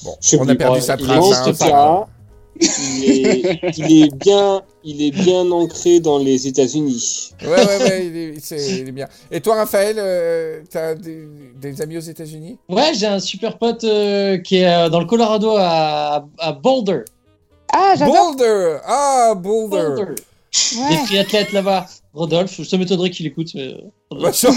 [0.02, 1.46] Bon, on a perdu sa trace.
[1.62, 2.06] Hein,
[2.60, 7.30] il est, il est bien, il est bien ancré dans les États-Unis.
[7.42, 9.08] Ouais, ouais, ouais, il est, c'est- il est bien.
[9.30, 12.58] Et toi, Raphaël, euh, t'as des, des amis aux États-Unis?
[12.68, 17.00] Ouais, j'ai un super pote euh, qui est euh, dans le Colorado à, à Boulder.
[17.72, 18.32] Ah, j'adore.
[18.34, 20.14] Boulder Ah, Boulder, Boulder.
[20.76, 21.04] Ouais.
[21.06, 21.86] triathlètes là-bas.
[22.12, 23.48] Rodolphe, ça m'étonnerait qu'il écoute.
[23.54, 23.72] mais,
[24.10, 24.52] Bah, genre,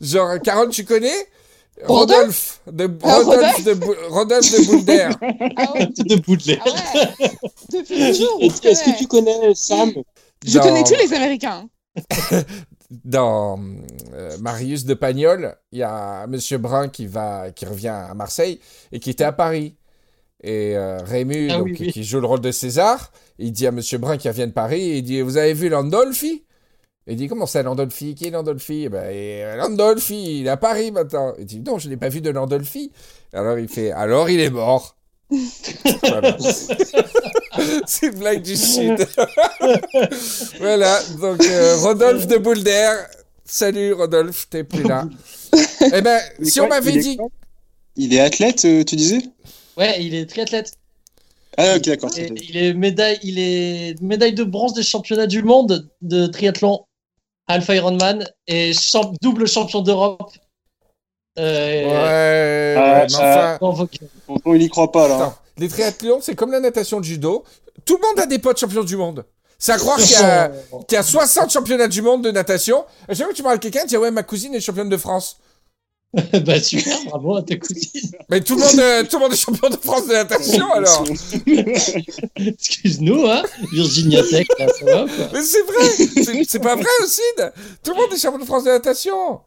[0.00, 1.08] genre, Carole, tu connais?
[1.84, 4.92] Rodolphe de, Ah, Rodolphe de, Rodolphe de.
[5.56, 5.86] Ah ouais.
[5.96, 6.58] de.
[6.60, 7.38] Ah ouais.
[7.72, 8.38] Depuis toujours.
[8.40, 9.92] on se Est-ce que tu connais Sam?
[10.44, 11.68] Je Dans- connais tous les Américains.
[13.04, 13.60] Dans
[14.14, 18.60] euh, Marius de Pagnol, il y a Monsieur Brun qui, va, qui revient à Marseille
[18.92, 19.74] et qui était à Paris.
[20.42, 21.92] Et euh, Rému, Ah donc, oui, oui.
[21.92, 24.80] qui joue le rôle de César, il dit à Monsieur Brun qui revient de Paris,
[24.98, 26.44] il dit Vous avez vu Landolfi?
[27.08, 28.14] Il dit Comment ça, Landolfi?
[28.14, 28.84] Qui est Landolfi?
[28.84, 31.32] Eh ben, et, Landolfi, il est à Paris maintenant.
[31.38, 32.92] Il dit Non, je n'ai pas vu de Landolfi.
[33.32, 34.96] Alors il fait Alors il est mort.
[36.02, 36.36] Voilà.
[37.86, 38.96] C'est une blague du Sud.
[40.60, 42.92] voilà, donc euh, Rodolphe de Boulder.
[43.44, 45.08] Salut Rodolphe, t'es plus là.
[45.92, 46.66] eh ben, Il si quoi?
[46.66, 47.18] on m'avait Il dit.
[47.96, 49.20] Il est athlète, euh, tu disais?
[49.76, 50.72] Ouais, il est triathlète.
[51.56, 52.10] Ah, ok, d'accord.
[52.16, 56.84] Et il est médaille, il est médaille de bronze des championnats du monde de triathlon
[57.48, 60.30] Alpha Ironman et champ- double champion d'Europe.
[61.38, 63.58] Euh, Ouais, ouais, mais enfin.
[63.60, 63.86] dans vos-
[64.26, 65.14] Tonton, il y croit pas, là.
[65.16, 67.44] Attends, les triathlons, c'est comme la natation de judo.
[67.84, 69.24] Tout le monde a des potes champions du monde.
[69.60, 70.48] C'est à croire qu'il y, a,
[70.86, 72.84] qu'il y a 60 championnats du monde de natation.
[73.08, 74.88] À chaque fois que tu parles à quelqu'un, tu dis Ouais, ma cousine est championne
[74.88, 75.38] de France.
[76.46, 78.10] bah super, bravo à ta cousine.
[78.30, 81.04] Mais tout le monde, euh, tout le monde est champion de France de natation alors.
[82.36, 83.42] Excuse-nous, hein,
[83.72, 85.28] Virginia Tech, là, ça va ou quoi?
[85.32, 87.20] Mais c'est vrai, c'est- pas vrai aussi.
[87.84, 89.40] Tout le monde est champion de France de natation.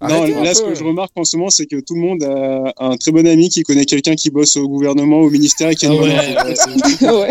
[0.00, 2.22] Non, Arrêtez là, ce que je remarque en ce moment, c'est que tout le monde
[2.22, 5.74] a un très bon ami qui connaît quelqu'un qui bosse au gouvernement, au ministère et
[5.74, 7.10] qui a Ah une ouais.
[7.10, 7.30] ouais.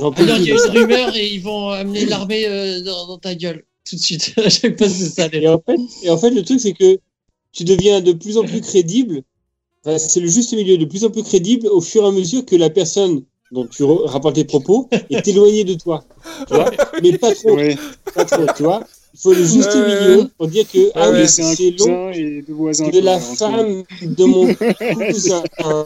[0.00, 3.06] J'en peux Alors, il y a une rumeur et ils vont amener l'armée euh, dans,
[3.06, 4.32] dans ta gueule tout de suite.
[4.44, 5.28] à chaque fois, c'est ça.
[5.32, 6.98] Et en fait, et en fait, le truc, c'est que
[7.54, 9.22] tu deviens de plus en plus crédible.
[9.86, 12.44] Enfin, c'est le juste milieu, de plus en plus crédible au fur et à mesure
[12.44, 16.04] que la personne dont tu rapportes tes propos est éloignée de toi.
[16.48, 16.70] Tu vois
[17.02, 17.76] Mais pas trop, Ouais.
[18.14, 18.82] pas trop, tu vois
[19.12, 19.86] Il faut le juste Ouais.
[19.86, 22.88] milieu pour dire que, ah mais oui, c'est long et deux voisins.
[22.88, 24.46] de la femme de mon
[25.10, 25.42] cousin.
[25.58, 25.84] hein,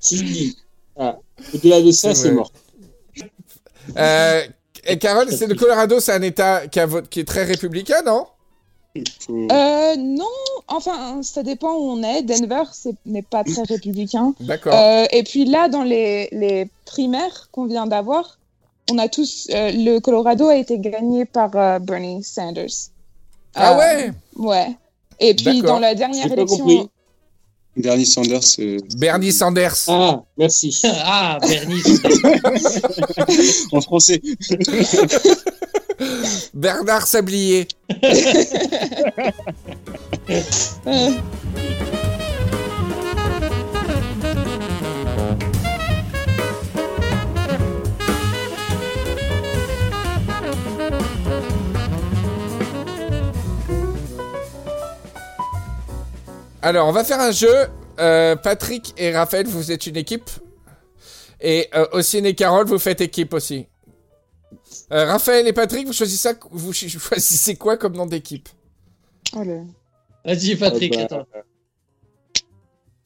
[0.00, 0.56] Si,
[0.98, 1.18] ah,
[1.54, 2.50] au-delà de ça, C'est mort.
[3.96, 4.42] Euh,
[4.84, 8.02] et Carole, c'est le Colorado, c'est un État qui, a vote- qui est très républicain,
[8.04, 8.26] non?
[8.96, 10.24] Euh, non,
[10.66, 12.22] enfin, ça dépend où on est.
[12.22, 14.34] Denver, ce n'est pas très républicain.
[14.40, 14.74] D'accord.
[14.74, 18.38] Euh, et puis là, dans les, les primaires qu'on vient d'avoir,
[18.90, 19.46] on a tous.
[19.54, 22.90] euh, le Colorado a été gagné par euh, Bernie Sanders.
[23.54, 24.10] ah Euh, ouais?
[24.36, 24.76] Ouais.
[25.20, 26.58] Et puis dans la dernière élection.
[26.58, 26.88] compris.
[27.76, 28.40] Bernie Sanders,
[28.98, 29.76] Bernie Sanders.
[29.86, 30.76] Ah, merci.
[31.04, 31.80] Ah, Bernie.
[33.72, 34.20] en français.
[36.54, 37.68] Bernard Sablier.
[56.62, 57.68] Alors, on va faire un jeu.
[57.98, 60.30] Euh, Patrick et Raphaël, vous êtes une équipe.
[61.40, 63.66] Et euh, Ossine et Carole, vous faites équipe aussi.
[64.92, 68.48] Euh, Raphaël et Patrick, vous choisissez, ça- vous ch- choisissez quoi comme nom d'équipe?
[69.36, 69.60] Oh là.
[70.24, 71.26] Vas-y, Patrick, Ah bah, attends.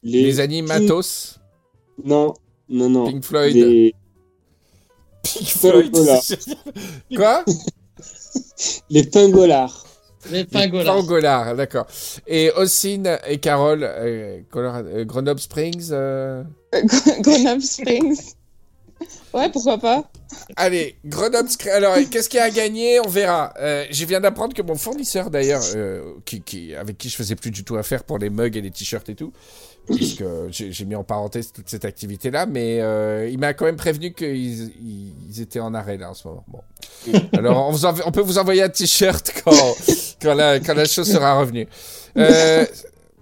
[0.03, 1.39] Les, Les animatos?
[2.03, 2.35] Non,
[2.69, 3.07] non, non.
[3.07, 3.95] Pink Floyd Les,
[5.23, 5.97] Pink Floyd.
[7.15, 7.45] Quoi?
[8.91, 9.87] Les pingolards.
[10.31, 10.85] Les pingolins.
[10.95, 11.87] Pangolard, d'accord.
[12.27, 16.43] Et Ossine et Carole, euh, Colorado- euh, Grenoble Springs euh,
[17.21, 18.35] Grenoble Springs.
[19.35, 20.05] Ouais, pourquoi pas.
[20.57, 23.01] Allez, Grenoble Alors, qu'est-ce qu'il y a à gagner?
[23.01, 23.53] On verra.
[23.59, 27.51] Euh, je viens d'apprendre que mon fournisseur, d'ailleurs, euh, qui, avec qui je faisais plus
[27.51, 29.33] du tout affaire pour les mugs et les t-shirts et tout,
[29.87, 34.13] puisque j'ai mis en parenthèse toute cette activité-là, mais euh, il m'a quand même prévenu
[34.13, 36.45] qu'ils ils- étaient en arrêt là en ce moment.
[36.47, 36.61] Bon.
[37.37, 37.69] Alors,
[38.07, 39.75] on, peut vous envoyer un t-shirt quand,
[40.23, 41.67] quand, la, quand la chose sera revenue.
[42.17, 42.65] Euh,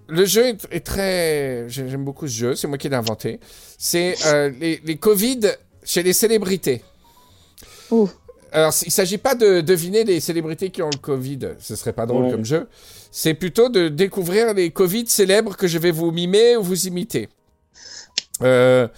[0.08, 1.64] le jeu est, très.
[1.68, 3.40] j'ai- J'aime beaucoup ce jeu, c'est moi qui l'ai inventé.
[3.78, 4.14] C'est
[4.60, 5.40] les, les Covid
[5.84, 6.82] chez les célébrités.
[7.90, 8.08] Ouh.
[8.52, 12.04] Alors, il s'agit pas de deviner les célébrités qui ont le Covid, ce serait pas
[12.06, 12.30] drôle Ouais.
[12.30, 12.68] comme jeu.
[13.10, 17.28] C'est plutôt de découvrir les Covid célèbres que je vais vous mimer ou vous imiter.
[18.42, 18.88] Euh,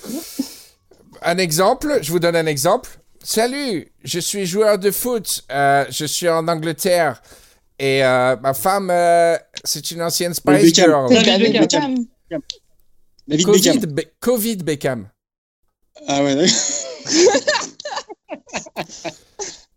[1.22, 2.91] un exemple, je vous donne un exemple.
[3.22, 7.22] Salut, je suis joueur de foot, euh, je suis en Angleterre
[7.78, 10.74] et euh, ma femme, euh, c'est une ancienne Spice.
[10.74, 11.09] Girl.
[11.09, 11.95] David David Beckham.
[12.28, 12.43] Beckham.
[13.28, 13.87] David Covid.
[13.87, 15.09] Be- Covid Beckham.
[16.09, 16.55] Ah ouais, d'accord.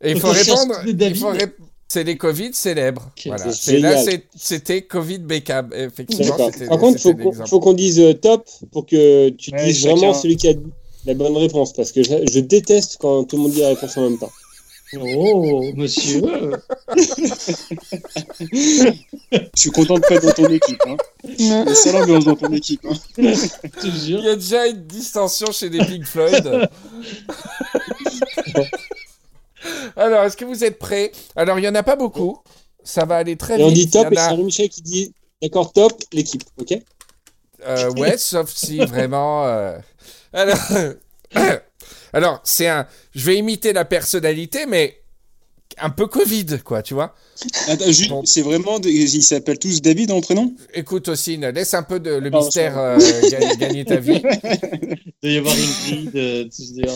[0.02, 0.76] Et il faut répondre.
[0.86, 1.32] il faut
[1.88, 3.10] C'est les Covid célèbres.
[3.26, 3.52] Voilà.
[3.52, 4.04] c'est Là,
[4.36, 5.70] c'était Covid Beckham.
[5.74, 6.36] Effectivement,
[6.68, 7.50] Par contre, c'était faut qu'on l'exemple.
[7.50, 9.96] faut qu'on dise euh, top pour que tu Ouais, dises chacun.
[9.96, 10.54] vraiment celui qui a
[11.06, 11.74] la bonne réponse.
[11.74, 14.32] Parce que je, je déteste quand tout le monde dit la réponse en même temps.
[14.96, 16.22] Oh, monsieur.
[18.52, 18.94] Je
[19.56, 20.82] suis content de pas être dans ton équipe.
[20.88, 20.96] Hein.
[21.26, 21.64] Ouais.
[21.68, 22.86] C'est ça l'ambiance dans ton équipe.
[22.90, 22.94] Hein.
[23.18, 26.48] Je te Il y a déjà une distension chez les Pink Floyd.
[29.96, 31.12] Alors, est-ce que vous êtes prêts?
[31.36, 32.38] Alors, il n'y en a pas beaucoup.
[32.84, 33.76] Ça va aller très Et on vite.
[33.88, 36.44] dit top Il et y en a- c'est Henri-Michel qui dit d'accord, top, l'équipe.
[36.60, 36.74] Ok?
[37.66, 39.46] Euh, ouais, sauf si vraiment.
[39.46, 39.78] euh,
[40.32, 40.58] Alors,
[42.14, 42.86] alors c'est un.
[43.16, 45.02] Je vais imiter la personnalité, mais
[45.80, 47.14] un peu Covid, quoi, tu vois.
[47.68, 48.26] Attends, juste, Bon.
[48.26, 48.80] c'est vraiment.
[48.80, 50.54] des- Ils s'appellent tous David en prénom?
[50.74, 52.98] Écoute, Ossine, laisse un peu de, le Pardon, mystère euh,
[53.30, 54.22] ga- gagner ta vie.
[55.22, 56.50] Il doit y avoir une grille de.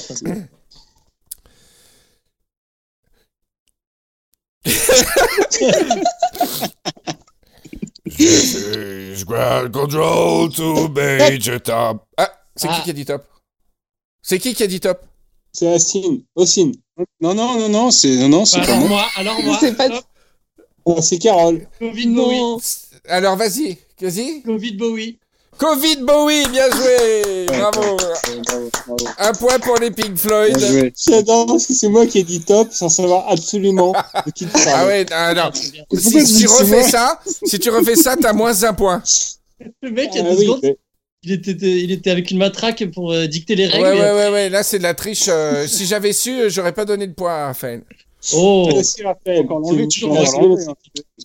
[0.08, 0.30] parce que-
[9.26, 12.06] Ground control to major top.
[12.18, 12.76] Ah, c'est Ah.
[12.78, 13.24] qui qui a dit top?
[14.22, 15.02] C'est qui qui a dit top
[15.54, 16.24] C'est Assine.
[16.36, 16.74] Ossine.
[17.20, 19.06] Non, non, non, non, c'est non, non, c'est Bah, pas alors moi.
[19.18, 19.58] alors moi.
[19.60, 19.90] C'est pas-
[20.86, 21.68] Oh, c'est Carole.
[21.80, 22.62] Covid Bowie.
[23.08, 24.42] Alors, vas-y, vas-y.
[24.44, 25.18] Covid Bowie.
[25.58, 28.98] Covid Bowie, bien joué Bravo Ouais, bravo, bravo.
[29.20, 30.58] Un point pour les Pink Floyd.
[31.08, 33.92] J'adore parce que c'est moi qui ai dit top sans savoir absolument
[34.26, 34.88] de qui tu Ah parles.
[34.88, 35.52] ouais, ah, non.
[35.54, 35.72] Si,
[36.12, 39.04] tu si refais ça, si tu refais ça, t'as moins un point.
[39.84, 40.78] Le mec, il y a Ah deux oui, secondes, mais-
[41.24, 43.84] il était, il était avec une matraque pour euh, dicter les règles.
[43.84, 45.26] ouais, ouais, ouais, là c'est de la triche.
[45.28, 47.84] euh, si j'avais su, euh, j'aurais pas donné de point à Raphaël.
[48.34, 48.70] Oh,
[49.04, 49.48] Raphaël.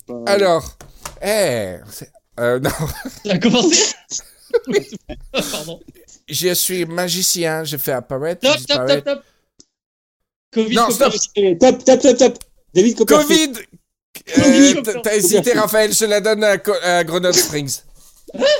[0.07, 0.77] Pas- Alors,
[1.21, 2.69] Eh, c'est- euh, non.
[3.25, 3.93] Ça a commencé
[5.51, 5.79] Pardon.
[6.29, 9.23] Je suis magicien, je fais apparaître, Top, top, top, top.
[10.53, 10.95] Covid, Non, Covid.
[10.95, 11.13] stop.
[11.37, 12.37] Eh, Top, top, top, top.
[12.73, 13.55] David Copperfield.
[13.55, 14.77] Covid Covid.
[14.77, 17.79] Euh, t'as- T'as hésité, Raphaël, je la donne à, à Grenoble Springs.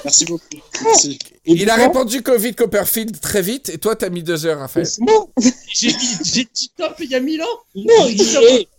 [0.03, 0.43] Merci beaucoup.
[0.83, 1.19] Merci.
[1.45, 4.87] Et Il a répondu Covid Copperfield très vite, et toi, t'as mis deux heures, Raphaël.
[4.99, 5.27] Moi.
[5.73, 7.59] J'ai dit, top il y a mille ans.
[7.75, 8.35] Non, il dit,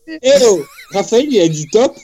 [0.09, 0.61] eh, eh, oh.
[0.93, 1.95] Raphaël, il a dit top,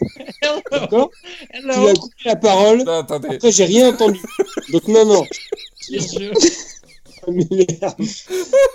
[0.70, 1.10] d'accord
[1.52, 2.82] Tu as coupé la parole.
[2.84, 3.36] Non, attendez.
[3.36, 4.20] Après, j'ai rien entendu.
[4.72, 5.24] Donc, non, non.
[5.80, 7.94] Ça m'énerve.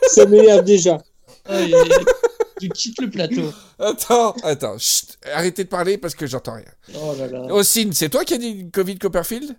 [0.09, 0.97] Ça m'énerve déjà.
[1.45, 1.71] Ah, et-
[2.61, 3.53] Je quitte le plateau.
[3.79, 4.77] Attends, attends.
[4.77, 6.65] chut, arrêtez de parler parce que j'entends rien.
[6.95, 7.53] Oh là là.
[7.53, 9.55] Ossine, c'est toi qui as dit Covid Copperfield?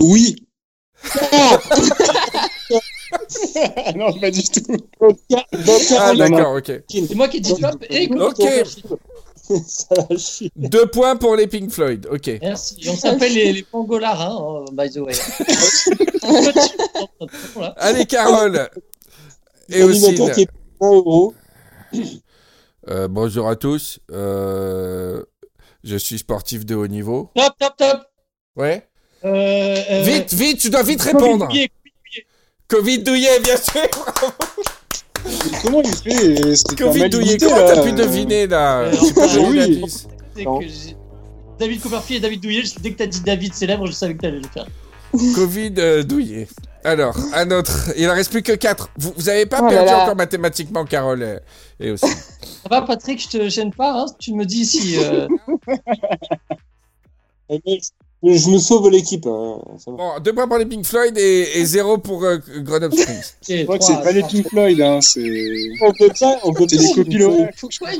[0.00, 0.46] Oui.
[1.20, 1.58] Ah,
[3.96, 4.76] non, pas du tout.
[5.34, 5.44] Ah,
[5.88, 6.18] Caroline.
[6.18, 6.72] d'accord, ok.
[6.88, 8.08] C'est moi qui ai dit top et.
[8.12, 8.42] Ok.
[9.66, 10.52] Ça l'a chier.
[10.56, 12.30] Deux points pour les Pink Floyd, ok.
[12.42, 12.86] Merci.
[12.88, 15.14] On s'appelle les, les pangolards, hein, oh, by the way.
[17.78, 18.68] Allez, Carole
[19.70, 20.02] et Ossine.
[20.02, 20.48] L'animateur qui est
[20.80, 21.34] 1 euro.
[22.90, 24.00] Euh, bonjour à tous.
[24.10, 25.24] Euh,
[25.82, 27.30] je suis sportif de haut niveau.
[27.34, 28.02] Top, top, top.
[28.56, 28.87] Ouais.
[29.24, 31.46] Euh, euh, Vite, vite, tu dois vite Covid répondre.
[31.48, 31.70] douillet.
[32.68, 33.88] Covid douillet, bien sûr.
[35.62, 36.74] Comment il fait?
[36.76, 37.36] Covid douillet.
[37.38, 38.80] Comment t'as pu deviner là?
[38.80, 39.82] Euh, enfin, oui.
[40.36, 44.20] que David Copperfield et David Douillet, dès que t'as dit David célèbre, je savais que
[44.20, 44.66] t'allais le faire.
[45.34, 46.46] Covid euh, douillet.
[46.84, 47.90] Alors, un autre.
[47.96, 48.90] Il en reste plus que 4.
[48.96, 50.02] Vous, vous avez pas Oh perdu là.
[50.04, 51.40] encore mathématiquement, Carole
[51.80, 52.06] et aussi.
[52.06, 54.96] Ça va, Patrick, je te gêne pas, hein Tu me dis si.
[54.98, 55.26] euh,
[58.20, 59.26] Je me sauve l'équipe.
[59.26, 59.60] hein.
[59.86, 63.22] Bon, deux points pour les Pink Floyd et, et zéro pour euh, Grenoble Springs.
[63.40, 64.22] c'est Je crois que c'est pas les.
[64.22, 65.22] Pink Floyd, hein, c'est.
[65.82, 66.82] On peut pas, on peut C'est pas.
[66.82, 67.50] des copilotes.
[67.56, 67.96] Faut- ouais,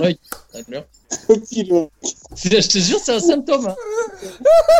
[0.00, 0.18] ouais,
[0.52, 0.84] d'accord.
[1.28, 1.90] Copilote.
[2.34, 3.68] Je te jure, c'est un symptôme.
[3.68, 3.74] hein.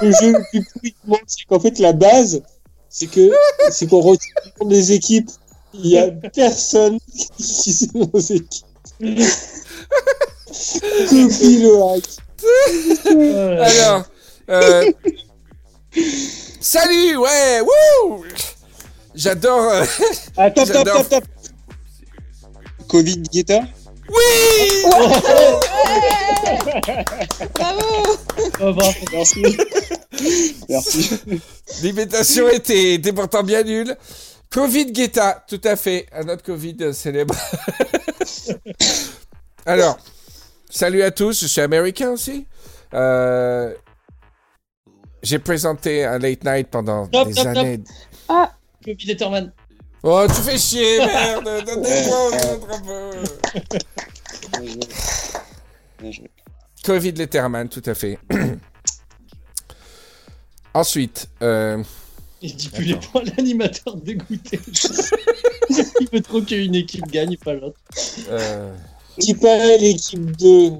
[0.02, 2.42] Le jeu le plus pourri du monde, c'est qu'en fait, la base,
[2.90, 3.30] c'est que,
[3.70, 5.30] c'est qu'on retire des équipes.
[5.72, 6.98] Il y a personne
[7.38, 8.66] qui sait nos équipes.
[11.08, 12.16] Copilote.
[13.06, 14.04] Alors,
[14.50, 14.90] euh,
[16.60, 18.24] salut, ouais, wouh
[19.14, 19.70] J'adore.
[19.70, 19.84] euh,
[20.36, 21.08] Ah, top, top, J'adore.
[21.08, 21.24] top, top.
[22.88, 23.60] Covid Guetta?
[24.08, 24.82] Oui
[27.54, 27.80] Bravo
[28.60, 28.92] oh, bravo.
[29.12, 29.42] Merci.
[30.68, 31.20] Merci.
[31.82, 33.96] L'imitation était, était pourtant bien nulle.
[34.50, 37.34] Covid Guetta, tout à fait, un autre Covid célèbre.
[39.66, 39.98] Alors,
[40.70, 42.46] salut à tous, je suis américain aussi.
[42.94, 43.74] Euh,
[45.26, 47.56] J'ai présenté un late night pendant Top, des top, top.
[47.56, 47.80] années.
[48.84, 49.52] Copie Letterman.
[50.04, 53.10] Oh, tu fais chier, merde Donne des points aux autres un peu.
[54.52, 54.80] Bien joué.
[56.00, 56.30] Bien joué.
[56.84, 58.20] Covid Letterman, tout à fait.
[60.74, 61.82] Ensuite, euh,
[62.40, 64.60] Il dit plus les points, l'animateur dégoûté.
[65.70, 67.80] Il veut trop qu'une équipe gagne, pas l'autre.
[68.30, 68.72] euh,
[69.18, 70.70] Qui paraît l'équipe 2.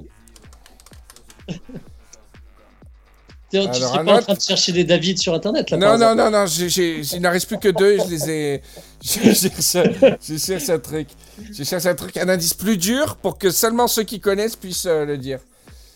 [3.49, 6.13] Tu serais pas en autre train de chercher des David sur internet là Non, non,
[6.15, 8.61] non, non, il n'en reste plus que deux, je les ai...
[9.01, 11.07] Je cherche, je cherche un truc.
[11.53, 14.85] Je cherche un truc, un indice plus dur pour que seulement ceux qui connaissent puissent
[14.87, 15.39] euh, le dire.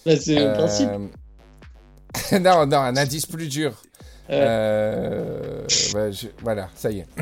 [0.06, 0.90] Bah, c'est le Euh, principe.
[2.40, 3.74] non, non, un indice plus dur.
[4.30, 7.08] Euh, Euh, je- Voilà, ça y est.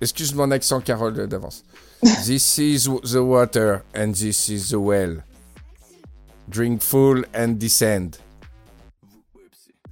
[0.00, 1.62] Excuse mon accent, Carole, d'avance.
[2.26, 5.22] This is the water and this is the well.
[6.48, 8.16] Drink full and descend.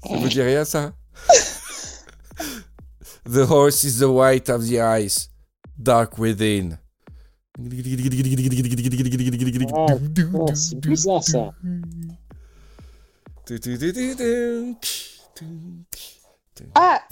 [0.03, 0.93] Ça vous dit rien, ça?
[3.25, 5.29] The horse is the white of the eyes,
[5.79, 6.79] dark within.
[7.59, 7.63] Ah,
[10.15, 11.53] putain, c'est bizarre ça.
[16.75, 17.03] Ah,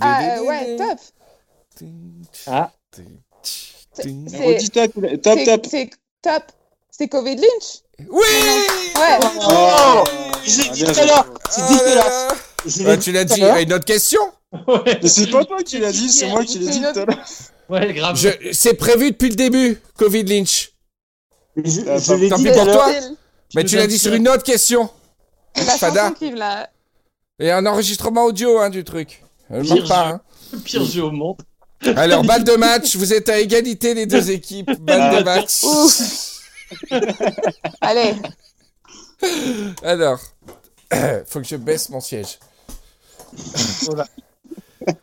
[0.00, 0.98] ah euh, ouais, top
[2.46, 2.72] Ah.
[3.94, 4.92] C'est top,
[5.44, 5.90] top, c'est-
[6.22, 6.42] top.
[6.92, 8.20] C'est Covid Lynch Oui
[8.96, 9.18] Ouais.
[9.50, 10.04] Oh.
[10.44, 11.26] Je l'ai Ah, dit bien tout à l'heure.
[11.50, 12.28] C'est dégueulasse.
[12.86, 13.42] Ah, tu l'as dit.
[13.42, 14.20] Ah, Une autre question
[14.68, 17.24] Ouais, c'est pas toi qui l'as dit, c'est moi qui l'ai dit tout à l'heure.
[17.70, 18.16] ouais, grave.
[18.16, 20.72] Je- C'est prévu depuis le début, Covid Lynch.
[21.56, 22.90] Je, Ah, je l'ai dit pour toi.
[23.54, 24.88] Mais tu l'as as dit sur une autre question.
[25.56, 26.02] La Fada.
[26.04, 26.68] chanson qui là.
[27.38, 29.24] Et un enregistrement audio hein, du truc.
[29.50, 30.04] Je Pire manque pas.
[30.08, 30.12] jeu.
[30.14, 30.20] hein.
[30.52, 31.36] Le pire jeu au monde.
[31.96, 34.70] Alors, balle de match, vous êtes à égalité les deux équipes.
[34.80, 35.62] Balle de match.
[37.80, 38.14] Allez.
[39.82, 40.18] Alors,
[41.26, 42.38] faut que je baisse mon siège.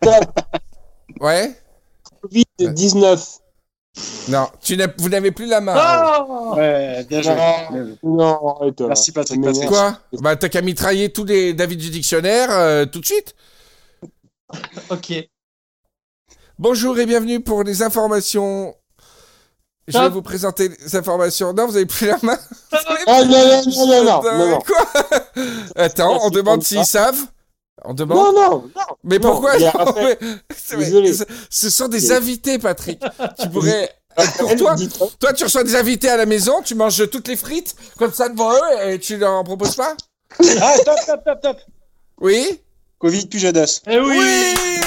[0.02, 0.26] Top.
[1.20, 1.54] Ouais
[2.22, 3.28] Covid 19.
[4.30, 5.76] Non, tu n'as- vous n'avez plus la main.
[6.30, 7.34] Oh Ouais, bien joué.
[8.04, 8.80] Non, arrête.
[8.82, 9.68] Merci Patrick, Mais Patrick.
[9.68, 10.00] Quoi?
[10.22, 13.36] Bah t'as qu'à mitrailler tous les David du dictionnaire euh, tout de suite.
[14.90, 15.14] Ok.
[16.60, 18.76] Bonjour et bienvenue pour les informations.
[19.90, 21.54] Je vais vous présenter les informations.
[21.54, 22.38] Non, vous avez plus la main
[23.08, 24.60] Ah non, non, non, non, non, non, non.
[24.60, 24.86] Quoi
[25.76, 27.20] Attends, on demande s'ils savent.
[27.86, 28.18] On demande.
[28.18, 28.82] Non, non, non.
[29.04, 31.14] mais non, pourquoi non, Raphaël- mais-
[31.50, 33.02] ce- sont des invités, Patrick.
[33.40, 33.90] Tu pourrais.
[34.38, 34.76] Pour Elle toi,
[35.20, 38.28] toi, tu reçois des invités à la maison, tu manges toutes les frites comme ça
[38.28, 39.96] devant eux et tu leur en proposes pas
[40.62, 41.58] Ah, top, top, top, top.
[42.20, 42.60] Oui
[43.00, 43.80] Covid Pujadas.
[43.88, 44.79] Eh oui, Bravo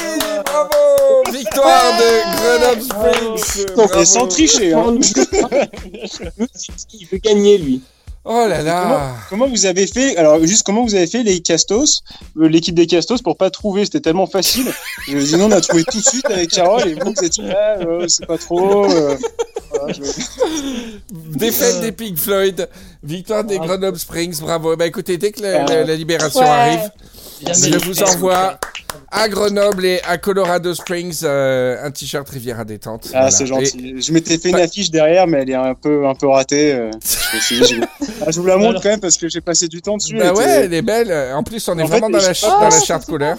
[1.53, 4.01] Victoire de Grenoble Springs Bravo.
[4.01, 4.97] Et sans tricher, hein.
[6.95, 7.83] Il veut gagner, lui.
[8.25, 12.03] Oh là là Comment vous avez fait Alors juste comment vous avez fait les Castos,
[12.41, 13.85] euh, l'équipe des Castos pour pas trouver?
[13.85, 14.73] C'était tellement facile.
[15.09, 17.33] Je dis non, on a trouvé tout de suite avec Carole et vous vous êtes
[17.33, 18.85] dit ah, euh, c'est pas trop.
[18.89, 19.17] euh,
[19.71, 20.03] voilà, je-
[21.37, 22.69] Défaite des Pink Floyd,
[23.03, 24.77] victoire des Grenoble Springs, bravo.
[24.77, 26.47] Bah écoutez, dès que la, la- la libération Ouais.
[26.47, 26.91] arrive,
[27.47, 28.59] je vous envoie
[29.11, 33.05] à Grenoble et à Colorado Springs euh, un t-shirt Riviera détente.
[33.09, 33.31] Ah Voilà.
[33.31, 34.03] c'est Et- gentil.
[34.03, 36.73] Je m'étais fait une affiche derrière, mais elle est un peu un peu ratée.
[36.73, 37.81] euh, je je,
[38.27, 40.17] Ah, je vous la montre Alors- quand même parce que j'ai passé du temps dessus.
[40.17, 41.35] Bah elle ouais, était- elle est belle.
[41.35, 43.37] En plus, on est En vraiment fait, dans la, dans la charte couleur.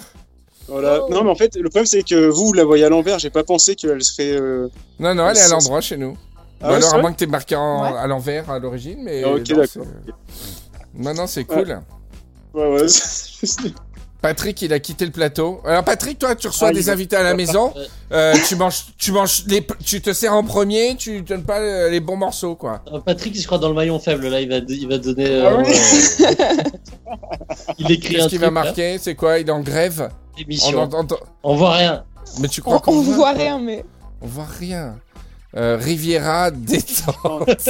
[0.67, 0.99] Voilà.
[1.09, 3.19] Non mais en fait le problème c'est que vous, vous la voyez à l'envers.
[3.19, 4.31] J'ai pas pensé qu'elle serait.
[4.31, 6.17] euh, Non, non, elle est à l'endroit chez nous.
[6.61, 7.97] Ah Ou ouais, alors, à moins que t'aies marqué en- Ouais.
[7.97, 9.23] à l'envers à l'origine, mais.
[9.25, 9.85] Ah, ok, d'accord.
[10.93, 11.79] non, c'est cool.
[12.53, 12.87] Ouais ouais.
[14.23, 15.59] Patrick, il a quitté le plateau.
[15.65, 17.73] Alors, Patrick, toi, tu reçois Ah, des invités à la maison.
[18.13, 21.89] Euh, tu manges, tu manges les, tu te sers en premier, tu donnes pas euh,
[21.89, 22.81] les bons morceaux, quoi.
[22.93, 25.25] Euh, Patrick, il se croit dans le maillon faible, là, il va, il va donner.
[25.25, 26.25] Ah euh, oui.
[27.79, 28.97] il écrit Qu'est-ce qui va marquer?
[28.97, 29.39] C'est quoi?
[29.39, 30.09] Il est en grève?
[30.37, 30.89] On, émission.
[31.43, 32.05] On voit rien.
[32.39, 33.15] Mais tu crois On, qu'on on voit?
[33.15, 33.83] voit rien, mais.
[34.21, 34.95] On voit rien.
[35.57, 37.49] Euh, Riviera détente.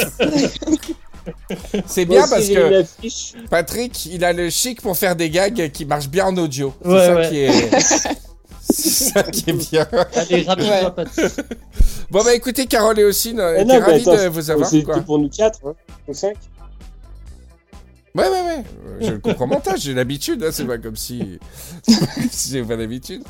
[1.86, 2.84] C'est bien parce que.
[3.49, 6.74] Patrick, il a le chic pour faire des gags qui marchent bien en audio.
[6.82, 7.30] C'est Ouais, ça ouais.
[7.30, 7.80] qui est.
[8.69, 9.88] C'est ça qui est bien.
[10.15, 10.91] Allez, Ouais.
[10.95, 11.32] Patrick.
[12.09, 14.69] Bon bah écoutez, Carole et aussi, on était ravis attends, de vous avoir.
[14.69, 15.74] C'était pour nous quatre, hein,
[16.07, 16.36] ou cinq.
[18.15, 18.63] Ouais, ouais, ouais.
[19.01, 20.43] Je le comprends montage, j'ai l'habitude.
[20.43, 21.39] Hein, c'est pas comme si.
[22.32, 23.24] si j'ai pas l'habitude.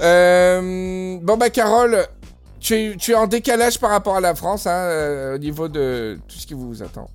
[0.00, 2.04] Euh, bon, bah, Carole,
[2.60, 5.68] tu es, tu es en décalage par rapport à la France, hein, euh, au niveau
[5.68, 7.08] de tout ce qui vous attend.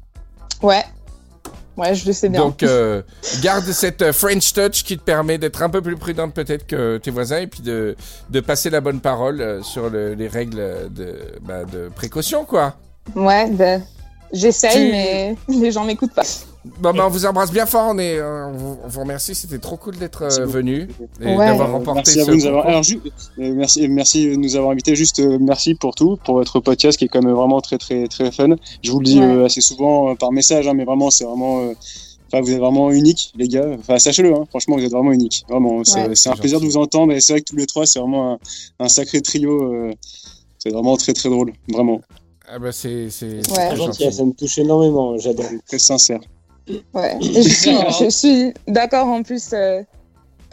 [0.61, 0.83] Ouais.
[1.77, 2.41] Ouais, je le sais bien.
[2.41, 3.01] Donc, euh,
[3.41, 6.97] garde cette euh, French touch qui te permet d'être un peu plus prudente peut-être que
[6.97, 7.95] tes voisins et puis de,
[8.29, 10.57] de passer la bonne parole euh, sur le- les règles
[10.93, 12.75] de, bah, de précaution, quoi.
[13.15, 13.81] Ouais, ben,
[14.33, 16.23] j'essaye, Tu- mais les gens m'écoutent pas.
[16.81, 17.87] Bon, bah, on vous embrasse bien fort.
[17.89, 19.33] On, est, euh, on, vous, on vous remercie.
[19.33, 20.89] C'était trop cool d'être Merci euh, venu
[21.21, 21.45] et Ouais.
[21.47, 22.63] d'avoir remporté merci à ce vous de nous avoir.
[22.63, 22.69] concours.
[22.71, 22.99] Alors, ju-
[23.39, 24.95] euh, merci, merci de nous avoir invités.
[24.95, 28.07] Juste euh, merci pour tout, pour votre podcast qui est quand même vraiment très très
[28.07, 28.55] très fun.
[28.83, 29.25] Je vous le dis Ouais.
[29.25, 31.61] euh, assez souvent euh, par message, hein, mais vraiment c'est vraiment.
[31.61, 31.73] euh,
[32.31, 33.65] Enfin, vous êtes vraiment unique, les gars.
[33.79, 35.45] Enfin, sachez-le, hein, franchement, vous êtes vraiment unique.
[35.49, 36.27] Vraiment, c'est Ouais.
[36.27, 37.11] un plaisir de vous entendre.
[37.11, 38.39] Et c'est vrai que tous les trois, c'est vraiment un,
[38.85, 39.89] un sacré trio.
[40.59, 42.01] c'est vraiment très très drôle, vraiment,
[42.51, 43.67] Ah bah c'est c'est c'est Ouais.
[43.67, 44.11] très gentil.
[44.11, 45.45] Ça, me touche énormément, j'adore.
[45.67, 46.19] très sincère.
[46.93, 47.15] Ouais.
[47.21, 49.51] Et je suis, je suis d'accord en plus.
[49.53, 49.81] euh,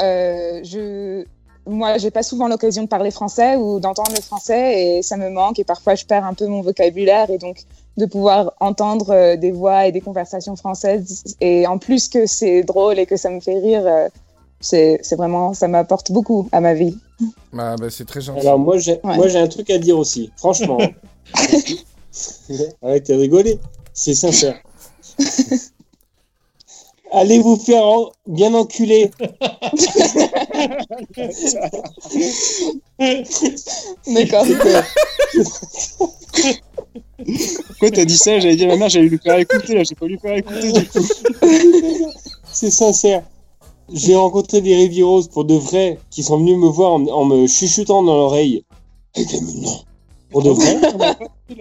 [0.02, 1.24] euh, je,
[1.66, 5.30] moi, j'ai pas souvent l'occasion de parler français ou d'entendre le français et ça me
[5.30, 7.56] manque et parfois je perds un peu mon vocabulaire et donc
[7.96, 12.62] de pouvoir entendre euh, des voix et des conversations françaises et en plus que c'est
[12.62, 14.08] drôle et que ça me fait rire, euh,
[14.60, 16.96] c'est vraiment ça m'apporte beaucoup à ma vie.
[17.56, 18.40] Ah bah c'est très gentil.
[18.40, 19.16] Alors moi j'ai Ouais.
[19.16, 20.78] moi j'ai un truc à dire aussi, franchement.
[22.82, 23.58] Arrêtez de rigoler,
[23.92, 24.58] c'est sincère.
[27.12, 29.10] Allez vous faire en- bien enculer.
[34.06, 34.46] D'accord.
[37.68, 38.38] Pourquoi t'as dit ça?
[38.40, 40.72] J'avais dit à ma mère, j'allais lui faire écouter, là, j'ai pas lui faire écouter
[40.72, 41.00] du coup.
[42.52, 43.22] C'est sincère.
[43.92, 47.46] J'ai rencontré des Rivieros pour de vrai qui sont venus me voir en, en me
[47.46, 48.64] chuchotant dans l'oreille.
[49.14, 49.78] Eh bien, mais non.
[50.30, 50.80] Pour de vrai.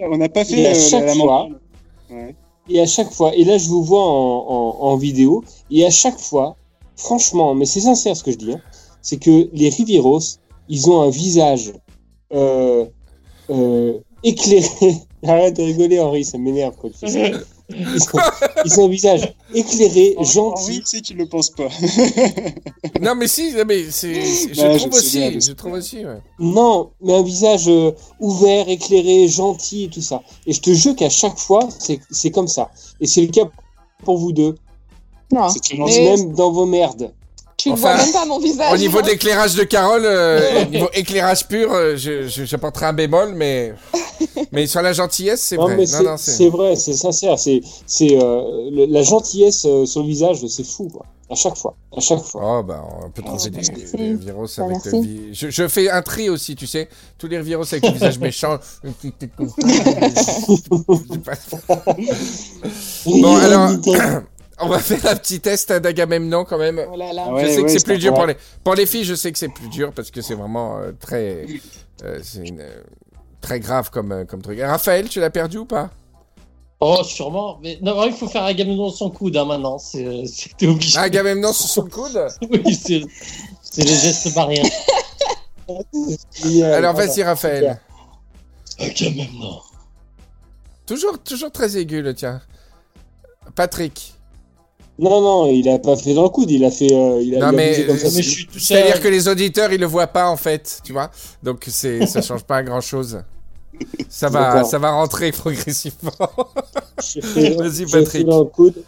[0.02, 1.48] On n'a pas fait Et à euh, chaque la, la fois-.
[2.10, 2.34] Ouais.
[2.68, 5.90] Et à chaque fois, et là je vous vois en, en, en vidéo, et à
[5.90, 6.56] chaque fois,
[6.96, 8.60] franchement, mais c'est sincère ce que je dis, hein,
[9.02, 10.18] c'est que les Rivieros,
[10.68, 11.72] ils ont un visage
[12.34, 12.86] euh,
[13.50, 14.96] euh, éclairé.
[15.22, 17.38] Arrête de rigoler Henri, ça m'énerve quand tu fais ça.
[17.68, 18.18] Ils ont,
[18.64, 20.80] ils ont un visage éclairé, Henri, gentil.
[20.80, 21.68] tu sais qu'il le pense pas.
[23.00, 25.72] Non mais si, mais c'est c'est- je Ouais, trouve je sais bien, aussi, je trouve
[25.72, 26.04] aussi.
[26.06, 26.18] Ouais.
[26.38, 30.22] Non, mais un visage euh, ouvert, éclairé, gentil et tout ça.
[30.46, 32.70] Et je te jure qu'à chaque fois, c'est c'est comme ça.
[33.00, 33.44] Et c'est le cas
[34.04, 34.54] pour vous deux,
[35.32, 35.48] Non.
[35.48, 37.12] C'est même dans vos merdes.
[37.66, 38.72] Tu ne Enfin, vois même pas mon visage.
[38.72, 42.86] Au niveau de l'éclairage de Carole, euh, au niveau éclairage pur, euh, je, je, j'apporterai
[42.86, 43.74] un bémol, mais,
[44.52, 45.74] mais sur la gentillesse, c'est vrai.
[46.16, 47.36] c'est vrai, c'est sincère.
[47.40, 51.06] C'est c'est euh, le- la gentillesse euh, sur le visage, c'est fou, quoi.
[51.28, 52.60] À chaque fois, à chaque fois.
[52.60, 53.60] Oh, bah, on peut trouver des,
[53.96, 54.90] des virus Bah, avec merci.
[54.92, 56.88] le vi- je, je fais un tri aussi, tu sais.
[57.18, 58.58] Tous les virus avec le visage méchant.
[63.06, 63.70] bon, alors,
[64.58, 66.82] on va faire un petit test d'Agamemnon quand même.
[66.90, 67.28] Oh là là.
[67.28, 69.14] Ouais, je sais que ouais, c'est c'est plus dur pour les, pour les filles, je
[69.14, 71.46] sais que c'est plus dur parce que c'est vraiment euh, très,
[72.04, 72.82] euh, c'est une, euh,
[73.40, 74.58] très grave comme, comme truc.
[74.60, 75.90] Raphaël, tu l'as perdu ou pas?
[76.80, 77.58] Oh, sûrement.
[77.62, 79.78] Mais non, il faut faire Agamemnon sans coude hein, maintenant.
[79.78, 80.24] C'est
[80.58, 80.98] t'es obligé.
[80.98, 82.26] Agamemnon sur son coude?
[82.50, 83.02] Oui, c'est
[83.62, 84.64] c'est les gestes barrières.
[85.68, 85.82] Alors
[86.44, 86.92] Voilà.
[86.92, 87.80] vas-y Raphaël.
[88.78, 89.60] Agamemnon.
[90.86, 92.40] Toujours, toujours très aigu le tien.
[93.54, 94.15] Patrick.
[94.98, 96.90] Non, non, il a pas fait dans le coude, il a fait.
[96.92, 98.08] euh, il a, Non, il a mais- comme ça.
[98.14, 100.92] Mais je suis tout C'est-à-dire que les auditeurs, ils le voient pas en fait, tu
[100.92, 101.10] vois.
[101.42, 103.22] Donc c'est, ça change pas grand-chose.
[104.08, 106.10] Ça va, ça va rentrer progressivement.
[107.36, 108.24] Vas-y, Patrick.
[108.26, 108.82] dans le coude.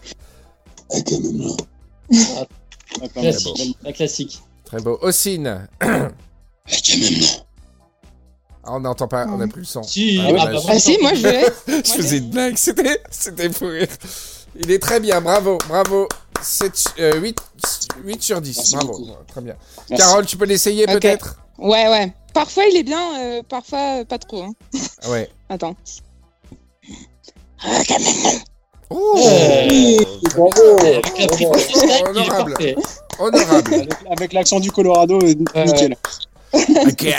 [0.90, 2.46] Ah.
[3.14, 3.76] Classique.
[3.84, 4.40] La classique.
[4.64, 4.98] Très beau.
[5.02, 5.68] Ossine.
[5.80, 6.08] Ah,
[8.74, 9.82] on n'entend pas, on n'a plus le son.
[9.82, 11.44] Si, Ah, ah, bah, bah, moi, Ah si, moi je vais.
[11.84, 13.88] Je faisais une blague, c'était, c'était pour rire.
[14.58, 16.08] Il est très bien, bravo, bravo.
[16.40, 17.36] 7, euh, 8,
[18.04, 18.92] 8 sur 10, Merci bravo.
[18.98, 19.10] beaucoup.
[19.26, 19.56] Très bien.
[19.90, 20.04] Merci.
[20.04, 20.92] Carole, tu peux l'essayer Ok.
[21.00, 21.36] peut-être?
[21.58, 22.12] Ouais, ouais.
[22.32, 24.42] Parfois il est bien, euh, parfois euh, pas trop.
[24.42, 24.52] Hein.
[25.02, 25.28] Ah Ouais.
[25.48, 25.74] Attends.
[28.90, 29.96] Oh Euh,
[30.36, 30.78] Bravo.
[30.78, 32.54] Steak, il est Honorable.
[33.18, 33.74] Honorable.
[33.74, 35.34] Avec, avec l'accent du Colorado, euh,
[35.64, 35.96] nickel.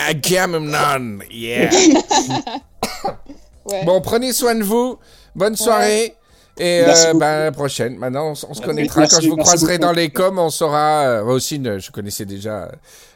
[0.07, 1.69] Agamemnon, yeah.
[3.65, 3.83] Ouais.
[3.85, 4.97] Bon, prenez soin de vous.
[5.35, 6.15] Bonne soirée.
[6.59, 7.97] Et euh, bah, à la prochaine.
[7.97, 9.01] Maintenant, on, se connaîtra.
[9.01, 9.87] Merci, Quand je vous croiserai beaucoup.
[9.87, 11.03] dans les coms, on saura.
[11.05, 12.71] Euh, moi aussi, je connaissais déjà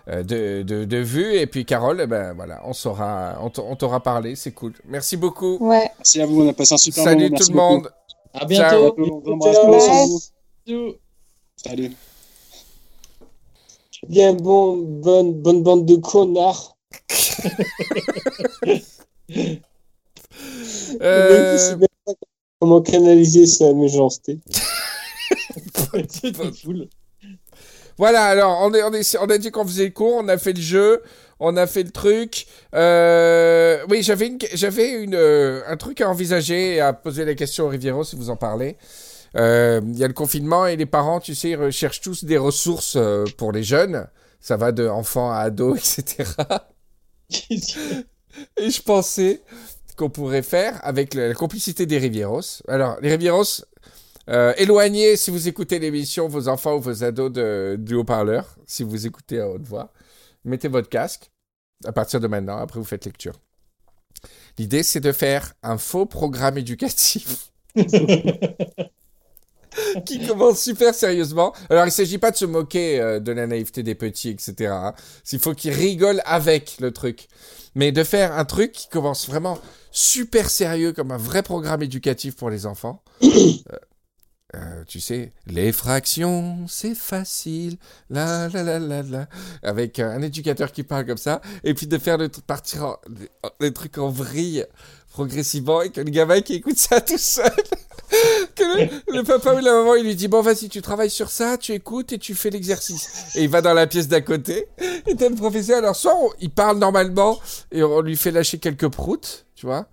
[0.08, 1.36] euh, de, de, de vue.
[1.36, 3.38] Et puis, Carole, eh ben, voilà, on saura.
[3.42, 4.36] On t'aura parlé.
[4.36, 4.74] C'est cool.
[4.86, 5.58] Merci beaucoup.
[5.60, 5.92] Ouais.
[5.98, 7.38] Merci à vous, on a passé un super Salut moment.
[7.38, 7.92] tout Merci le monde.
[8.34, 8.96] À bientôt.
[10.66, 10.94] Ciao.
[11.58, 11.92] Salut.
[14.08, 16.78] Bien bon, bonne, bonne bande de connards.
[21.02, 21.76] Euh,
[22.64, 24.40] Comment canaliser sa méchanceté
[26.64, 26.88] cool.
[27.98, 30.38] Voilà, alors on, est, on, est, on a dit qu'on faisait le cours, on a
[30.38, 31.02] fait le jeu,
[31.42, 32.48] on a fait le truc.
[32.74, 37.36] Euh, oui, j'avais une, j'avais une, euh, un truc à envisager et à poser la
[37.36, 38.78] question au Riviero si vous en parlez.
[39.36, 42.38] Euh, Il y a le confinement et les parents, tu sais, ils recherchent tous des
[42.38, 44.08] ressources euh, pour les jeunes.
[44.40, 46.32] Ça va de enfants à ados, etc.
[48.58, 49.42] Et je pensais
[49.96, 52.62] qu'on pourrait faire avec la complicité des Rivieros.
[52.68, 53.64] Alors, les Rivieros,
[54.30, 58.84] euh, éloignez, si vous écoutez l'émission, vos enfants ou vos ados de, du haut-parleur, si
[58.84, 59.92] vous écoutez à haute voix.
[60.46, 61.32] Mettez votre casque
[61.86, 63.34] à partir de maintenant, après vous faites lecture.
[64.58, 67.52] L'idée, c'est de faire un faux programme éducatif
[70.06, 71.54] qui commence super sérieusement.
[71.70, 74.72] Alors, il ne s'agit pas de se moquer euh, de la naïveté des petits, etc.
[74.72, 74.94] hein.
[75.32, 77.28] Il faut qu'ils rigolent avec le truc.
[77.76, 79.60] Mais de faire un truc qui commence vraiment
[79.92, 83.04] super sérieux, comme un vrai programme éducatif pour les enfants.
[83.26, 83.78] Euh,
[84.56, 87.78] euh, tu sais, les fractions, c'est facile,
[88.12, 89.28] la la la la la,
[89.64, 92.98] avec un éducateur qui parle comme ça, et puis de faire le partir en-
[93.60, 94.64] les trucs en vrille
[95.10, 97.52] progressivement, et que le gamin qui écoute ça tout seul,
[98.60, 101.74] le, papa ou la maman, il lui dit, bon vas-y, tu travailles sur ça, tu
[101.74, 103.36] écoutes et tu fais l'exercice.
[103.36, 104.68] Et il va dans la pièce d'à côté,
[105.08, 107.40] et t'as le professeur, alors soit il parle normalement,
[107.72, 109.88] et on lui fait lâcher quelques proutes, tu vois,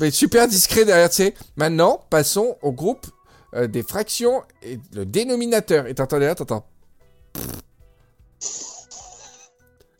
[0.00, 1.34] mais super discret derrière, tu sais.
[1.56, 3.06] Maintenant, passons au groupe
[3.54, 5.86] euh, des fractions et le dénominateur.
[5.86, 6.66] Et t'entends derrière, t'entends.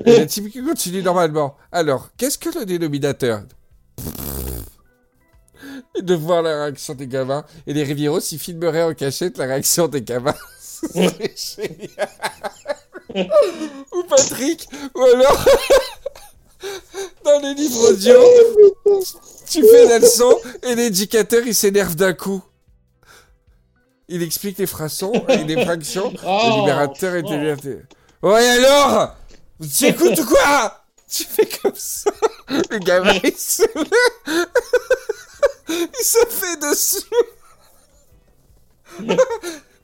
[0.05, 1.57] Et le type qui continue normalement.
[1.71, 3.43] Alors, qu'est-ce que le dénominateur?
[5.97, 7.45] Et de voir la réaction des gamins.
[7.67, 10.35] Et les Rivieros, s'ils filmeraient en cachette la réaction des gamins.
[10.61, 12.11] Ce serait génial.
[13.93, 15.45] ou Patrick, ou alors.
[17.25, 18.15] Dans les livres audio,
[19.49, 22.43] tu fais la leçon et l'éducateur il s'énerve d'un coup.
[24.09, 26.11] Il explique les fractions et les fractions.
[26.13, 27.33] le Oh, libérateur est oh.
[27.33, 27.79] énervé.
[28.23, 29.15] Ouais alors
[29.61, 30.85] Tu écoutes ou quoi?
[31.11, 32.11] Tu fais comme ça.
[32.49, 33.63] Le gamin il se.
[35.69, 37.07] Il se fait dessus.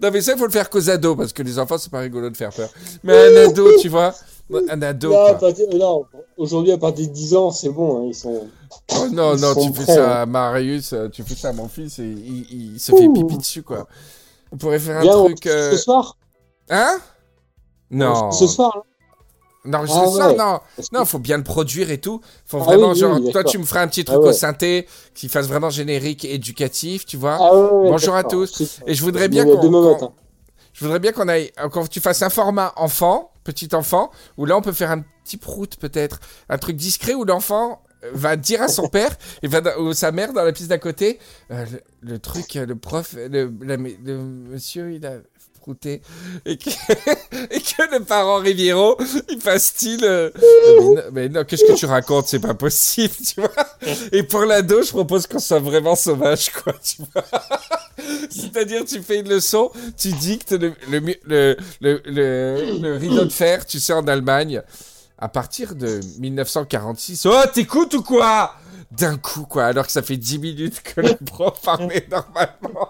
[0.01, 1.99] non mais ça il faut le faire qu'aux ados parce que les enfants c'est pas
[2.01, 2.69] rigolo de faire peur.
[3.03, 4.15] Mais un ado tu vois,
[4.69, 5.11] un ado.
[5.11, 6.07] Non,
[6.37, 8.03] aujourd'hui, à partir de 10 ans, c'est bon.
[8.03, 8.49] hein, ils sont...
[8.93, 11.51] Oh non, Ils non, sont tu fais prêts, ça à Marius, euh, tu fais ça
[11.51, 13.13] à mon fils et il, il se fait Ouh.
[13.13, 13.87] pipi dessus, quoi.
[14.53, 15.47] On pourrait faire un truc...
[15.47, 16.17] euh, ce soir?
[16.69, 16.99] Hein?
[17.91, 18.33] Non.
[18.33, 18.83] Ce soir, là?
[19.65, 20.37] Non, Ah ouais.
[20.37, 20.61] non.
[20.77, 22.21] Parce que- Non, faut bien le produire et tout.
[22.47, 24.31] Faut Ah vraiment, oui, genre, oui, toi, tu me feras un petit truc Ah ouais.
[24.31, 27.37] au synthé qui fasse vraiment générique éducatif, tu vois.
[27.41, 28.81] Ah ouais, Bonjour à tous.
[28.87, 30.13] Et je voudrais bien qu'on.
[30.73, 34.57] Je voudrais bien qu'on aille, quand tu fasses un format enfant, petit enfant, où là
[34.57, 38.63] on peut faire un petit prout peut-être, un truc discret où l'enfant euh, va dire
[38.63, 39.11] à son père
[39.43, 41.19] et va ou sa mère dans la piste d'à côté,
[41.51, 41.67] euh,
[42.03, 45.15] le, le truc, euh, le prof, le, la- le monsieur il a
[45.85, 46.71] et que,
[47.51, 48.97] et que le parent Riviero
[49.29, 50.31] il fasse style, euh,
[51.13, 53.51] mais non, qu'est-ce que tu racontes, c'est pas possible, tu vois?
[54.13, 57.25] Et pour l'ado, je propose qu'on soit vraiment sauvage, quoi, tu vois?
[58.31, 63.25] C'est-à-dire, tu fais une leçon, tu dictes le, le, mu- le, le, le- le rideau
[63.25, 64.63] de fer, tu sais, en Allemagne,
[65.19, 67.27] à partir de 1946.
[67.27, 68.55] Oh, t'écoutes ou quoi?
[68.91, 72.89] D'un coup, quoi, alors que ça fait 10 minutes que le prof parlait normalement.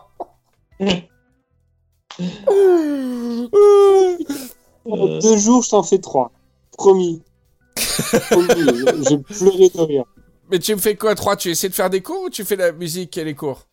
[4.85, 6.33] En deux jours, je t'en fais trois.
[6.73, 7.23] Promis.
[8.31, 10.05] Promis, je- j'ai pleuré de rire.
[10.51, 12.57] Mais tu me fais quoi, 3 Tu essaies de faire des cours ou tu fais
[12.57, 13.67] la musique et les cours?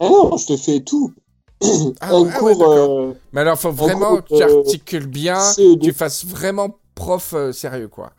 [0.00, 1.12] Ah non, je te fais tout.
[2.00, 5.38] Ah, un ah cours ouais, euh, Mais alors, faut vraiment que tu euh, articules bien,
[5.52, 5.78] CE2.
[5.80, 8.12] tu fasses vraiment prof euh, sérieux, quoi.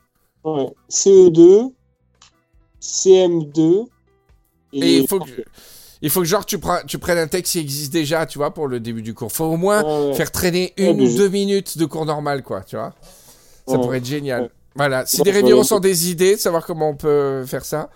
[0.43, 1.73] ouais, CE2,
[2.81, 3.85] CM2.
[4.73, 5.43] Et il faut que,
[6.01, 8.79] il faut que genre tu, prennes un texte qui existe déjà, tu vois, pour le
[8.79, 9.31] début du cours.
[9.31, 12.93] Faut au moins faire traîner une ou deux minutes de cours normal, quoi, tu vois.
[13.67, 14.49] Ça pourrait être génial.
[14.75, 15.05] Voilà.
[15.05, 17.89] Si des réunions sont des idées, de savoir comment on peut faire ça,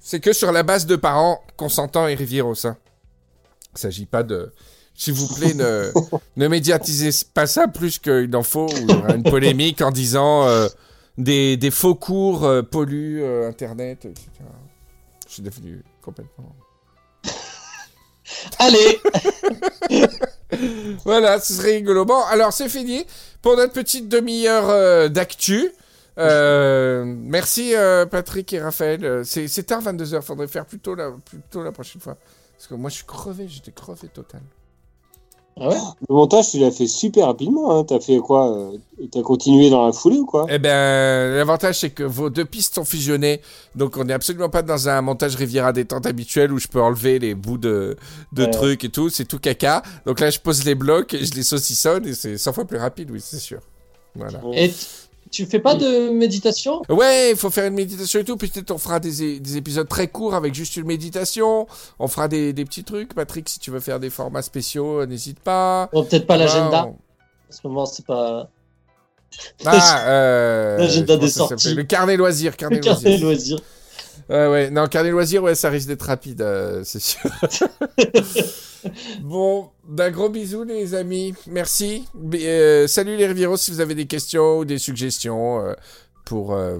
[0.00, 2.66] c'est que sur la base de parents consentants et Rivieros.
[2.66, 2.76] Hein.
[3.74, 4.52] Il s'agit pas de.
[4.94, 5.92] S'il vous plaît, ne,
[6.36, 9.92] ne médiatisez pas ça plus qu'il en faut, ou il y aura une polémique en
[9.92, 10.66] disant euh,
[11.18, 14.28] des, des faux cours euh, polluent euh, Internet, etc.
[15.26, 16.52] Je suis devenu complètement.
[18.58, 19.00] Allez,
[21.04, 22.04] Voilà, ce serait rigolo.
[22.04, 23.04] Bon, alors c'est fini
[23.42, 25.70] pour notre petite demi-heure euh, d'actu.
[26.18, 29.22] Euh, merci euh, Patrick et Raphaël.
[29.24, 32.16] C'est tard 22h, faudrait faire plus tôt, la, plus la prochaine fois.
[32.56, 34.40] Parce que moi je suis crevé, j'étais crevé total.
[35.60, 35.76] Ah ouais
[36.08, 37.76] Le montage, tu l'as fait super rapidement.
[37.78, 37.84] Hein.
[37.84, 38.78] T'as fait quoi euh,
[39.10, 40.46] T'as continué dans la foulée ou quoi?
[40.48, 43.40] Eh ben, l'avantage c'est que vos deux pistes sont fusionnées,
[43.74, 47.18] donc on n'est absolument pas dans un montage Riviera détente habituel où je peux enlever
[47.18, 47.96] les bouts de,
[48.32, 48.50] de Ouais.
[48.50, 49.82] trucs et tout, c'est tout caca.
[50.06, 52.78] Donc là je pose les blocs et je les saucissonne et c'est 100 fois plus
[52.78, 53.60] rapide, oui c'est sûr.
[54.16, 54.40] Voilà.
[54.54, 54.72] Et
[55.30, 56.82] tu fais pas de méditation?
[56.88, 58.36] Ouais, il faut faire une méditation et tout.
[58.36, 61.66] Peut-être on fera des, épisodes très courts avec juste une méditation.
[61.98, 63.14] On fera des, des petits trucs.
[63.14, 65.88] Patrick, si tu veux faire des formats spéciaux, euh, n'hésite pas.
[65.92, 66.84] Bon, peut-être pas l'agenda.
[66.84, 66.96] Ouais, En
[67.50, 68.48] ce moment, c'est pas.
[69.64, 71.74] Ah, euh, L'agenda des sorties.
[71.74, 72.56] Le carnet loisirs.
[72.56, 73.24] Carnet Le carnet loisirs.
[73.26, 73.60] loisirs.
[74.28, 74.70] Ouais, ouais.
[74.70, 77.20] Non, carnet loisirs, ouais, ça risque d'être rapide, euh, c'est sûr.
[79.22, 81.34] bon, d'un gros bisou, les amis.
[81.46, 82.04] Merci.
[82.16, 85.74] B- euh, salut les Riviros si vous avez des questions ou des suggestions euh,
[86.24, 86.78] pour, euh,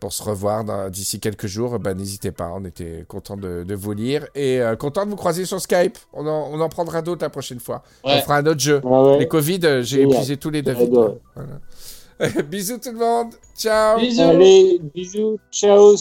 [0.00, 1.78] pour se revoir d'ici quelques jours.
[1.78, 5.16] Bah, n'hésitez pas, on était content de, de vous lire et euh, content de vous
[5.16, 5.98] croiser sur Skype.
[6.12, 7.82] On en, on en prendra d'autres la prochaine fois.
[8.04, 8.80] On fera un autre jeu.
[8.84, 9.18] Ah ouais.
[9.20, 10.86] Les Covid, j'ai épuisé tous les David.
[10.86, 11.16] J'adore.
[11.34, 12.42] Voilà.
[12.48, 13.34] bisous tout le monde.
[13.56, 13.98] Ciao.
[13.98, 14.22] Bisous.
[14.22, 15.94] Allez, bisous, ciao.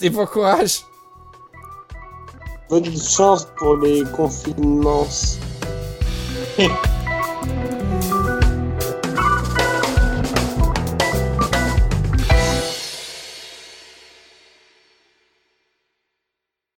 [0.00, 0.84] Et bon courage.
[2.68, 5.06] Bonne chance pour les confinements.